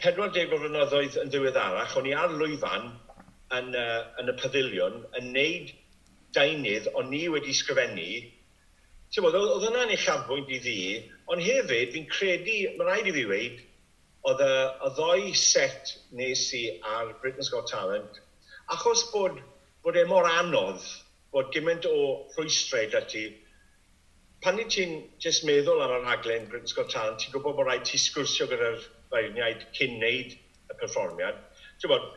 [0.04, 2.92] 40 o flynyddoedd yn ddiweddarach, o'n i ar lwyfan
[3.58, 5.74] yn, uh, yn y pafiliwn yn neud
[6.38, 8.10] deunydd o'n ni wedi sgrifennu
[9.16, 10.78] bod, oedd yna'n uchafbwynt i ddi,
[11.32, 13.66] ond hefyd fi'n credu, mae rhaid i fi weid,
[14.28, 14.54] oedd y,
[14.84, 16.64] y ddoi set nes i
[16.96, 18.20] ar Britain's Got Talent,
[18.76, 19.40] achos bod,
[19.86, 20.84] bod e mor anodd
[21.32, 21.98] bod gymaint o
[22.36, 23.26] rhwystrau dy ti,
[24.44, 27.88] pan i ti'n just meddwl ar y rhaglen Britain's Got Talent, ti'n gwybod bod rhaid
[27.88, 28.82] ti sgwrsio gyda'r
[29.14, 31.40] feirniaid cyn wneud y perfformiad.
[31.80, 32.10] Ti'n bod,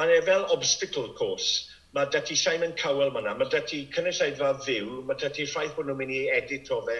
[0.00, 1.68] mae'n e fel obstacle course.
[1.96, 4.90] Mae dy ti Simon Cowell ma Mae dy ti cynnysaidfa fyw.
[5.08, 6.98] Mae dy ti ffaith bod nhw'n mynd i edit o fe.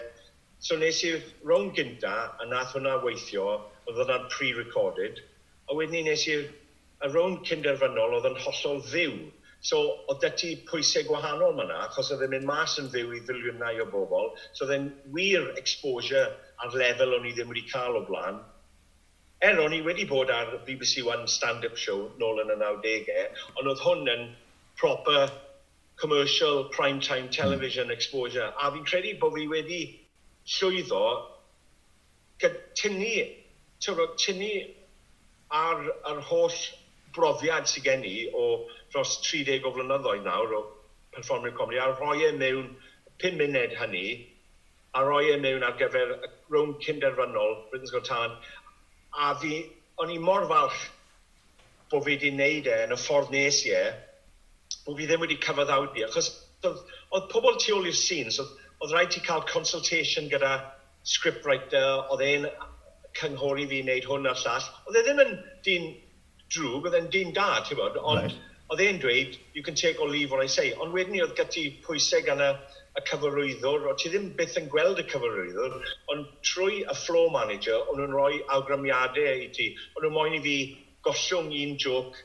[0.64, 3.44] So nes i'r rown gynta a nath hwnna weithio,
[3.84, 5.20] oedd hwnna'n pre-recorded,
[5.68, 6.48] a wedyn ni nes i'r
[7.12, 9.12] rown cynderfynol oedd yn hollol fyw.
[9.68, 13.22] So oedd dy ti pwysau gwahanol ma achos oedd e'n mynd mas yn fyw i
[13.28, 16.24] ddiliwnau o bobl, so oedd e'n wir exposure
[16.64, 18.40] ar lefel o'n i ddim wedi cael o blaen.
[19.44, 23.26] Er o'n i wedi bod ar BBC One stand-up show nôl yn y 90au,
[23.60, 24.28] ond oedd hwn yn
[24.78, 25.30] proper
[25.96, 28.52] commercial prime time television exposure.
[28.62, 29.82] A fi'n credu bod fi wedi
[30.56, 31.04] llwyddo
[32.78, 33.14] tynnu,
[33.82, 34.52] tynnu
[35.50, 36.58] ar yr holl
[37.16, 38.44] brofiad sydd gen i o
[38.92, 40.62] dros 30 o flynyddoedd nawr o
[41.14, 42.68] perfformio comedy a rhoi e mewn
[43.24, 44.04] 5 munud hynny
[44.94, 46.14] a rhoi e mewn ar gyfer
[46.52, 48.50] rhwng cynderfynol Britain's Got Talent
[49.26, 49.64] a fi,
[49.98, 50.84] o'n i mor falch
[51.90, 53.86] bod fi wedi wneud e yn y ffordd nes i e
[54.86, 56.32] bod fi ddim wedi cyfaddawdu, achos
[56.66, 56.80] oedd,
[57.14, 60.52] oedd pobl tu ôl i'r scenes, oedd, oedd rhaid ti cael consultation gyda
[61.08, 62.48] scriptwriter, oedd e'n
[63.18, 64.68] cynghori fi wneud hwn a'r llall.
[64.86, 65.34] Oedd e ddim yn
[65.66, 65.88] dyn
[66.54, 68.36] drwg, oedd e'n dyn da, ti'n bod, ond right.
[68.72, 70.72] oedd e'n dweud, you can take or leave what I say.
[70.76, 72.50] Ond wedyn ni oedd gyda pwysau gan y,
[72.98, 75.78] y cyfarwyddwr, o ti ddim byth yn gweld y cyfarwyddwr,
[76.14, 79.70] ond trwy y flow manager, o'n nhw'n rhoi awgrymiadau i ti.
[79.96, 80.56] O'n nhw'n moyn i fi
[81.06, 82.18] gollwng un joc,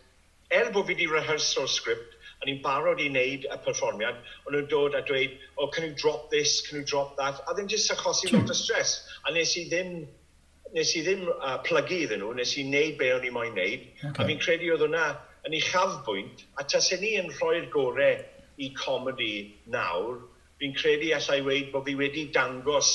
[0.54, 2.13] er bod fi wedi rehearsal script,
[2.44, 5.94] a ni'n barod i wneud y perfformiad, ond nhw'n dod a dweud, oh, can you
[5.96, 8.98] drop this, can you drop that, a ddim jyst achosi lot o stress.
[9.24, 10.04] A nes i ddim
[10.74, 13.88] nes i ddim uh, plygu iddyn nhw, nes i wneud be o'n i moyn wneud,
[14.02, 14.14] okay.
[14.18, 15.08] a fi'n credu oedd hwnna
[15.48, 18.24] yn ei chafbwynt, a tas e ni yn rhoi'r gorau
[18.58, 19.34] i comedy
[19.76, 20.24] nawr,
[20.60, 22.92] fi'n credu allai weid bod fi wedi dangos,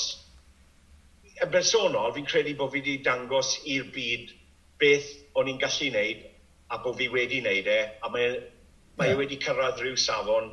[1.39, 4.35] y bersonol, fi'n credu bod fi wedi dangos i'r byd
[4.79, 6.25] beth o'n i'n gallu wneud
[6.69, 8.39] a bod fi wedi wneud e, a mae e
[8.99, 9.21] mae yeah.
[9.21, 10.51] wedi cyrraedd rhyw safon.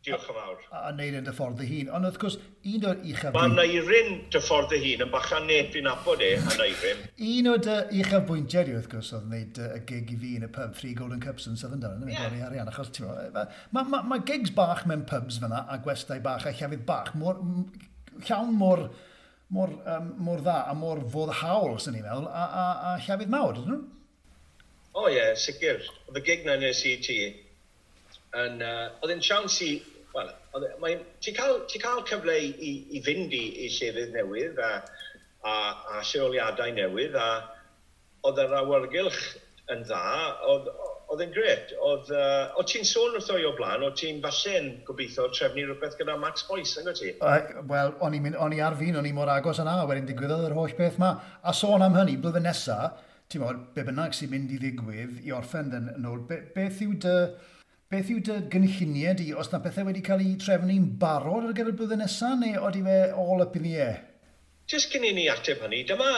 [0.00, 0.60] Diolch yn fawr.
[0.72, 1.88] A, a neud yn dy ffordd y hun.
[1.92, 2.38] Ond wrth gwrs,
[2.70, 3.34] un o'r uchaf...
[3.36, 7.02] Mae Neirin dy ffordd y hun yn bachan neb i'n abod e, a Neirin.
[7.26, 7.68] un o'r
[8.00, 11.20] uchaf bwyntiau wrth gwrs, oedd wneud y gig i fi yn y pub, Free Golden
[11.20, 12.30] Cups yn Southern Down, yn yeah.
[12.30, 16.24] gwneud arian, achos ti'n Mae ma, ma, ma gigs bach mewn pubs fyna, a gwestau
[16.24, 17.44] bach, a llefydd bach, mor,
[18.24, 18.88] llawn mor
[19.50, 23.32] mor, um, mor dda a mor fodd hawl, sy'n ni'n meddwl, a, a, a llefydd
[23.32, 23.80] mawr, ydyn nhw?
[24.90, 25.84] O oh, ie, yeah, sicr.
[26.08, 27.18] Oedd y gig na nes i ti,
[28.38, 29.72] Yn, uh, oedd e'n siawns i,
[30.14, 30.92] wel, e,
[31.24, 34.70] ti'n cael, ti cael cyfle i, i fynd i, i llefydd newydd a,
[35.42, 35.54] a,
[35.96, 37.30] a lleoliadau newydd a
[38.28, 39.20] oedd yr awyrgylch
[39.70, 40.04] yn dda,
[40.50, 40.70] oedd,
[41.10, 41.74] oedd e'n gret.
[41.82, 45.98] Oedd, uh, oedd ti'n sôn wrtho i o blaen, oedd ti'n falle'n gobeithio trefnu rhywbeth
[45.98, 47.12] gyda Max Boyce, yng ti?
[47.18, 50.74] Uh, Wel, o'n i'n ar fi'n, o'n i mor agos yna, wedyn digwyddodd yr holl
[50.78, 51.14] beth yma.
[51.42, 52.98] A sôn am hynny, blwyddyn nesaf,
[53.30, 56.98] ti'n modd, be bynnag sy'n mynd i ddigwydd i orffen yn ôl, be, beth yw
[57.06, 57.16] dy...
[57.30, 57.56] Uh,
[57.90, 59.24] Beth yw dy gynlluniau di?
[59.34, 62.98] Os na bethau wedi cael ei trefnu'n barod ar gyfer blwyddyn nesaf, neu oeddi fe
[63.18, 63.96] all up in the air?
[64.70, 66.12] Just cyn i ni ateb hynny, dyma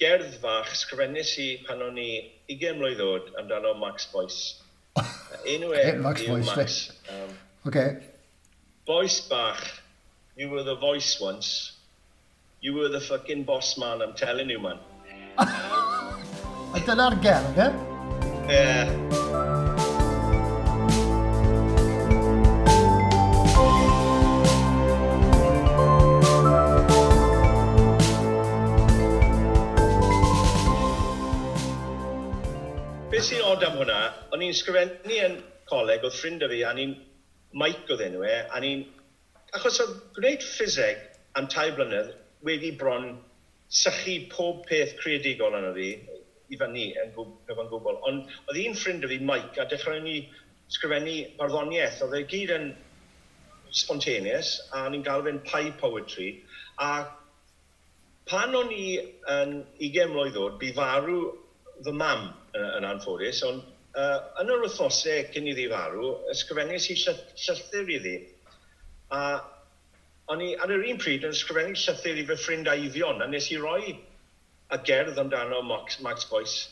[0.00, 2.06] gerdd fach sgrifennus i pan o'n i
[2.54, 4.62] 20 mlynedd oed amdano Max Boyce.
[5.56, 6.56] Enw e Max Boyce.
[6.56, 6.78] Max.
[7.12, 7.36] Um,
[7.68, 8.00] okay.
[8.88, 9.60] Boyce bach,
[10.40, 11.74] you were the voice once.
[12.64, 14.80] You were the fucking boss man, I'm telling you man.
[16.74, 17.68] A dyna'r gerdd, e?
[18.48, 18.56] Ie.
[18.56, 19.63] Yeah.
[33.24, 33.98] beth sy'n od am hwnna,
[34.36, 35.36] o'n i'n sgrifennu yn
[35.70, 36.90] coleg, oedd ffrind o fi, a ni'n
[37.56, 38.82] Mike oedd enw e, a ni'n...
[39.56, 40.98] Achos oedd gwneud ffiseg
[41.40, 42.10] am tai blynedd
[42.44, 43.14] wedi bron
[43.72, 45.86] sychu pob peth creadigol yna fi,
[46.52, 47.96] i fyny yn gyfan gwbl.
[48.10, 50.18] Ond oedd un ffrind o fi, Mike, a dechrau ni
[50.74, 52.02] sgrifennu barddoniaeth.
[52.04, 52.66] Oedd e gyd yn
[53.70, 56.28] spontaneous, a ni'n gael fe'n pai poetry.
[56.76, 57.06] A
[58.28, 58.98] pan o'n i
[59.38, 61.16] yn 20 mlynedd oed, bu farw
[61.82, 63.64] fy mam yn, yn anffodus, ond
[63.98, 68.14] uh, yn yr wythnosau cyn iddi farw, ysgrifennus i llythyr iddi.
[69.14, 69.20] A
[70.32, 73.50] o'n i ar yr un pryd yn ysgrifennu llythyr i fy ffrind aiddion, a nes
[73.52, 76.70] i roi y gerdd amdano Max, Max Boyce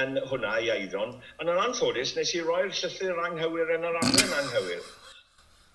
[0.00, 1.16] yn hwnna i aiddion.
[1.42, 4.84] Yn yr anffodus, nes i roi'r llythyr anghywir yn yr adran anghywir.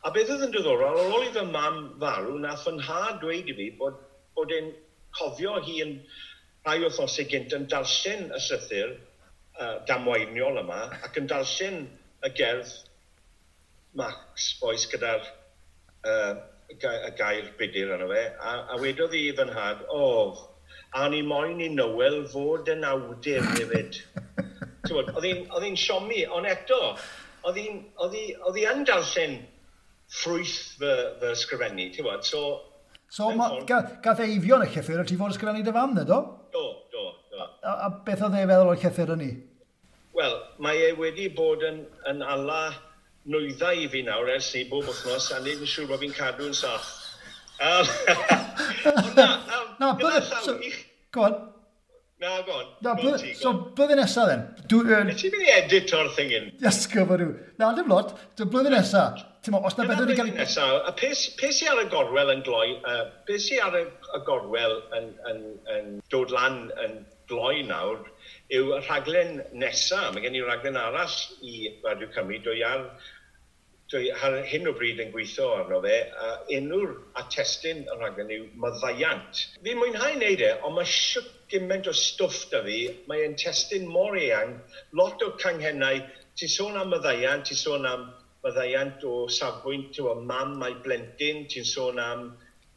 [0.05, 3.49] A beth oedd yn diddorol, ar ôl i fy mam farw, nath yn ha dweud
[3.51, 3.99] i fi bod,
[4.37, 4.71] bod e'n
[5.17, 5.97] cofio hi yn
[6.65, 11.83] rhai wythnosau gynt yn darllen y llythyr uh, damwainiol yma ac yn darllen
[12.21, 12.73] y gerdd
[13.97, 15.25] Max oes gyda'r
[16.07, 16.35] uh,
[16.71, 20.45] y gair budur yna fe, a, a wedodd i fy nhad, o, oh,
[20.95, 23.99] a ni moyn i Noel fod yn awdur hefyd.
[24.91, 26.79] oedd hi'n siomi, ond eto,
[27.47, 29.37] oedd hi'n yn darllen
[30.11, 32.43] ffrwyth fy, fy ysgrifennu, ti'n bod, so
[33.11, 36.19] So ma, gath e eifio yn y llythyr, a ti fod ysgrifennu dy fan, do?
[36.53, 36.61] Do,
[36.93, 37.47] do, do.
[37.67, 39.31] A, a beth oedd e feddwl o'r llythyr yn ni?
[40.15, 42.61] Wel, mae e wedi bod yn, yn ala
[43.27, 46.55] nwyddau i fi nawr ers ni bob wythnos, a nid yn siŵr bod fi'n cadw'n
[46.55, 46.87] saff.
[47.59, 47.91] Um,
[49.19, 50.21] na, um, na, bydde...
[50.47, 50.55] So,
[51.11, 51.35] go on.
[52.23, 52.71] Na, go on.
[52.79, 54.47] Na, bydde, so, bydde nesaf then?
[54.71, 54.85] Dwi...
[54.87, 56.47] Uh, Nes i mynd i edit o'r thing in.
[56.63, 57.35] Yes, gyfer nhw.
[57.59, 58.15] Na, dim lot.
[58.39, 59.27] Blwyddyn nesaf.
[59.41, 60.35] Ti'n os na beth wedi cael ei...
[60.37, 63.87] Nesaf, a pes, pes i ar y gorwel yn gloi, uh, pes i ar y,
[63.89, 65.39] y gorwel yn, yn,
[65.75, 66.93] yn, dod lan yn
[67.31, 68.03] gloi nawr,
[68.53, 70.11] yw y rhaglen nesaf.
[70.13, 72.37] Mae gen i rhaglen arall i Radio Cymru.
[72.45, 72.85] Dwi ar,
[73.89, 78.47] dwi ar hyn o bryd yn gweithio arno fe, a enw'r atestyn y rhaglen yw
[78.61, 79.45] Myddaiant.
[79.57, 82.83] Fi mwynhau wneud e, ond mae siwt gymaint o stwff da fi.
[83.09, 84.59] Mae'n testyn mor eang,
[84.93, 86.05] lot o canghennau.
[86.37, 88.11] Ti'n sôn am Myddaiant, ti'n sôn am
[88.45, 92.31] maddeiant o safbwynt, ti'n gwybod, mam a'i blentyn, ti'n sôn am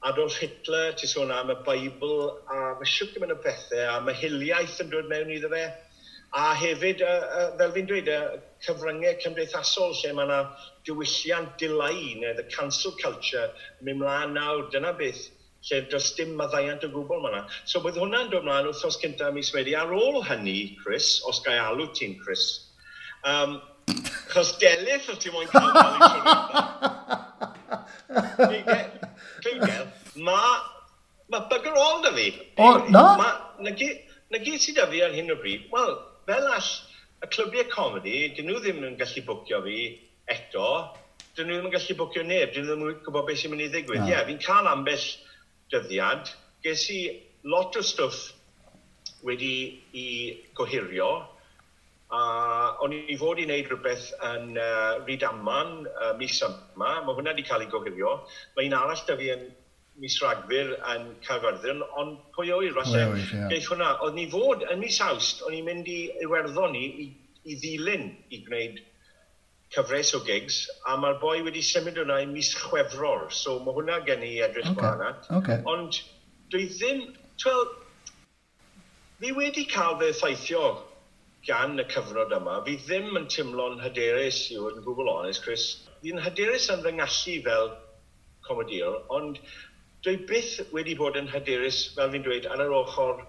[0.05, 2.19] Adolf Hitler, ti'n sôn am y Beibl,
[2.53, 5.65] a mae siwt yn mynd o bethau, a mae hiliaeth yn dod mewn iddo fe.
[6.35, 8.19] A hefyd, uh, uh, fel fi'n dweud, y
[8.67, 10.41] cyfryngau cymdeithasol lle mae yna
[10.85, 13.47] diwylliant dilai neu the cancel culture
[13.81, 15.29] mynd mlaen nawr, dyna beth
[15.71, 17.45] lle does dim maddaiant o gwbl mae yna.
[17.71, 19.73] So bydd hwnna'n dod mlaen wrthos cyntaf mis wedi.
[19.79, 22.49] Ar ôl hynny, Chris, os gael alw ti'n Chris,
[23.25, 23.63] um,
[24.33, 25.95] Chos delith o ti moyn cael cael
[28.51, 28.63] ei
[29.45, 29.87] Clywgel,
[30.27, 30.55] mae
[31.31, 32.27] ma bugger all da fi.
[32.57, 33.05] O, na?
[33.21, 33.29] Ma,
[33.61, 33.71] na,
[34.33, 35.95] na gyd sydd da fi ar hyn o bryd, wel,
[36.29, 36.71] fel all
[37.25, 39.79] y clybiau comedi, dyn nhw ddim yn gallu bwcio fi
[40.35, 40.71] eto,
[41.37, 43.67] dyn nhw ddim yn gallu bwcio neb, dyn nhw ddim yn gwybod beth sy'n mynd
[43.67, 44.07] i ddigwydd.
[44.07, 45.07] Ie, yeah, fi'n cael ambell
[45.73, 46.33] dyddiad,
[46.67, 47.01] ges i
[47.53, 48.33] lot o stwff
[49.25, 49.55] wedi
[49.97, 50.09] i
[50.59, 51.11] gohirio,
[52.15, 52.21] a
[52.85, 57.47] o'n i fod i wneud rhywbeth yn uh, Rydaman uh, mis yma, mae hwnna wedi
[57.49, 58.17] cael ei gohirio.
[58.57, 59.45] Mae un arall da fi yn
[60.03, 63.29] mis Ragfyr yn Caerfyrddin, ond pwy o'i rhywbeth?
[63.31, 63.51] Yeah.
[63.53, 67.07] Geith hwnna, oedd ni fod yn mis Awst, o'n i'n mynd i Iwerddon ni i,
[67.45, 68.83] i ddilyn i gwneud
[69.75, 74.01] cyfres o gigs, a mae'r boi wedi symud hwnna i mis Chwefror, so mae hwnna
[74.07, 74.91] gen i edrych okay.
[74.91, 75.15] hwnna.
[75.41, 75.63] Okay.
[75.71, 75.99] Ond
[76.53, 77.07] dwi ddim,
[77.43, 77.65] twel,
[79.23, 80.67] fi wedi cael fe effeithio
[81.47, 85.67] gan y cyfnod yma, fi ddim yn tymlo'n hyderus i fod yn gwbl onest, Chris.
[86.03, 87.71] Fi'n hyderus yn fy ngallu fel
[88.49, 89.41] comediwr, ond
[90.05, 93.25] dwi byth wedi bod yn hyderus, fel fi'n dweud, ar yr ochr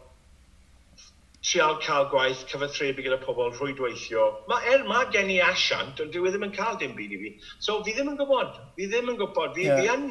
[1.46, 4.24] trial cael gwaith cyfathrebu gyda pobl rhwydweithio.
[4.50, 7.20] Mae er mae gen i asiant, ond dwi e ddim yn cael dim byd i
[7.22, 7.32] fi.
[7.60, 9.54] So fi ddim yn gwybod, fi ddim yn gwybod.
[9.58, 9.84] Fi, yeah.
[9.84, 10.08] fi yn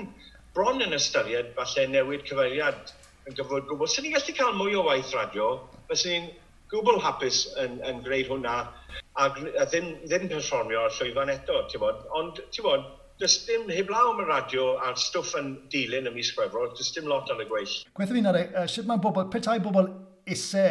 [0.54, 2.94] bron yn ystyried falle newid cyfeiriad
[3.26, 3.90] yn gyfod gwbl.
[3.90, 5.50] Swn ni'n gallu cael mwy o waith radio,
[5.90, 6.30] fyswn i'n
[6.72, 11.82] gwbl hapus yn, yn gwneud hwnna a, a ddim, ddim perfformio ar llwyfan eto, ti'n
[11.82, 12.04] bod.
[12.18, 12.86] Ond, ti'n bod,
[13.20, 17.06] does dim heblaw am y radio a'r stwff yn dilyn y mis Chwefror, does dim
[17.10, 17.76] lot ar y gweill.
[17.94, 19.92] Gwethaf fi'n arau, e, uh, e, sut mae bobl, petai bobl
[20.34, 20.66] isse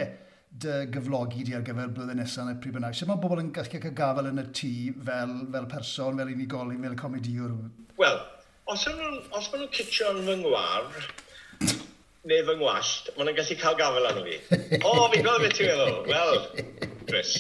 [0.64, 3.80] dy gyflogi di ar gyfer blwyddyn nesaf neu pryd bynnag, sut mae bobl yn gallu
[3.86, 4.74] cael gafel yn y tŷ
[5.08, 7.56] fel, fel person, fel unigolyn, fel comediwr?
[8.02, 8.20] Wel,
[8.74, 11.02] os maen nhw'n citio yn fy ngwar,
[12.30, 14.38] neu fy ngwallt, maen nhw'n gallu cael gafel arno fi.
[14.80, 15.98] O, oh, fi'n gweld beth ti'n meddwl.
[16.08, 16.38] Wel,
[17.10, 17.34] Chris.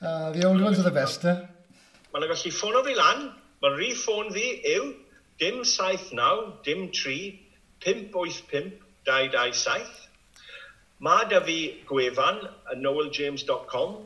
[0.00, 1.36] Uh, the old ones are the best, eh?
[2.10, 3.28] Maen nhw'n gallu ffono fi lan,
[3.62, 4.90] maen rhi ffôn fi yw
[5.42, 7.38] dim 79, dim 3,
[7.86, 8.74] 585,
[9.06, 10.08] 227.
[11.06, 12.42] Mae da fi gwefan
[12.74, 13.96] yn noeljames.com.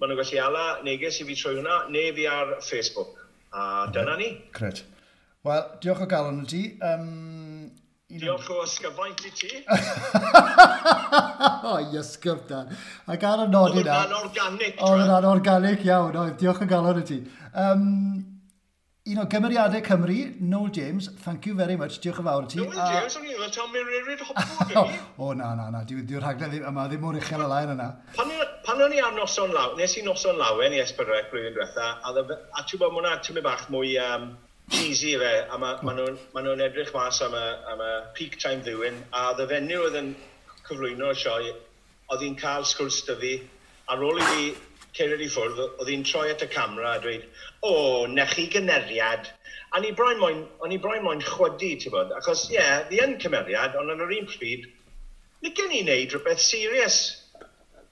[0.00, 3.20] Maen nhw'n gallu ala neges i fi trwy hwnna, neu fi ar Facebook.
[3.52, 4.32] A dyna ni.
[4.56, 4.80] Cred.
[5.46, 6.62] Wel, diolch o galon y ti.
[6.82, 7.45] Um,
[8.06, 9.48] Diolch o ysgyfaint i ti.
[11.66, 12.68] o, i ysgyf dan.
[13.10, 13.96] A ar y nodi na...
[13.96, 14.78] Oedd yna'n organic.
[14.78, 16.36] Oedd yna'n organic iawn, oedd.
[16.38, 17.18] Diolch o galon i ti.
[17.50, 17.82] Um,
[19.10, 22.62] un o gymeriadau Cymru, Noel James, thank you very much, diolch yn fawr ti.
[22.62, 22.88] Noel a...
[22.94, 24.86] James, o'n i'n dweud tam i'r rhaid hopfod i.
[25.26, 27.92] O, na, na, na, diw'r diw rhaglen ddim yma, ddim mor uchel y lain yna.
[28.14, 32.14] Pan o'n i ar noson law, nes i noson lawen i Esbyrrec blwyddyn diwetha, a,
[32.54, 34.30] a ti'n bod mwna tymau bach mwy um,
[34.72, 38.38] easy fe, a ma, ma nhw'n ma nhw edrych mas am y, am y peak
[38.42, 40.08] time ddiwyn, a the venue oedd yn
[40.66, 41.52] cyflwyno y sioe,
[42.10, 43.34] oedd hi'n cael sgwrs dy fi,
[43.92, 44.48] ar ôl i fi
[44.98, 47.28] cered i ffwrdd, oedd hi'n troi at y camera a dweud,
[47.60, 49.30] o, oh, na chi gyneriad.
[49.76, 53.02] A ni braen moyn, o'n i braen moyn chwydu, ti'n bod, achos, ie, yeah, fi
[53.04, 54.66] yn cymeriad, ond yn yr un pryd,
[55.46, 57.00] licen i wneud rhywbeth serius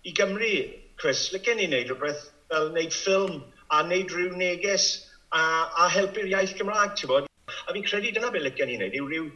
[0.02, 0.54] i Gymru,
[0.98, 4.88] Chris, licen i wneud rhywbeth fel wneud ffilm a wneud rhyw neges
[5.32, 5.42] a,
[5.84, 7.30] a helpu'r iaith Gymraeg, ti'n bod?
[7.64, 9.26] A fi'n credu dyna beth licen i wneud, yw rhyw,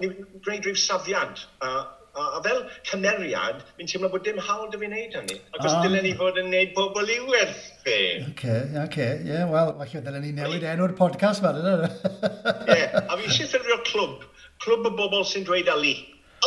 [0.00, 1.42] gwneud rhyw safiad.
[1.64, 1.72] A,
[2.16, 5.38] a, a fel cymeriad, fi'n teimlo bod dim hawl dy fi wneud hynny.
[5.54, 5.82] Ac os ah.
[5.84, 7.98] dylen ni fod yn wneud pobl i werthu.
[8.30, 11.90] Oce, oce, ie, wel, falle dylen ni newid enw'r podcast fan yna.
[11.90, 12.78] E?
[12.78, 14.24] Ie, a fi eisiau ffurfio clwb,
[14.64, 15.96] clwb y bobl sy'n dweud Ali.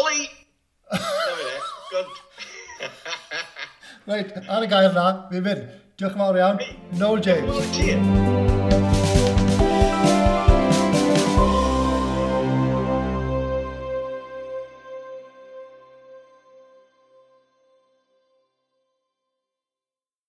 [0.02, 0.26] Ali!
[0.90, 1.54] Na fe,
[1.92, 2.18] good.
[4.10, 5.70] Reit, ar y gair na, fi'n mynd.
[6.00, 6.62] Diolch yn fawr iawn.
[6.96, 7.52] Noel James.
[7.52, 8.59] Oh,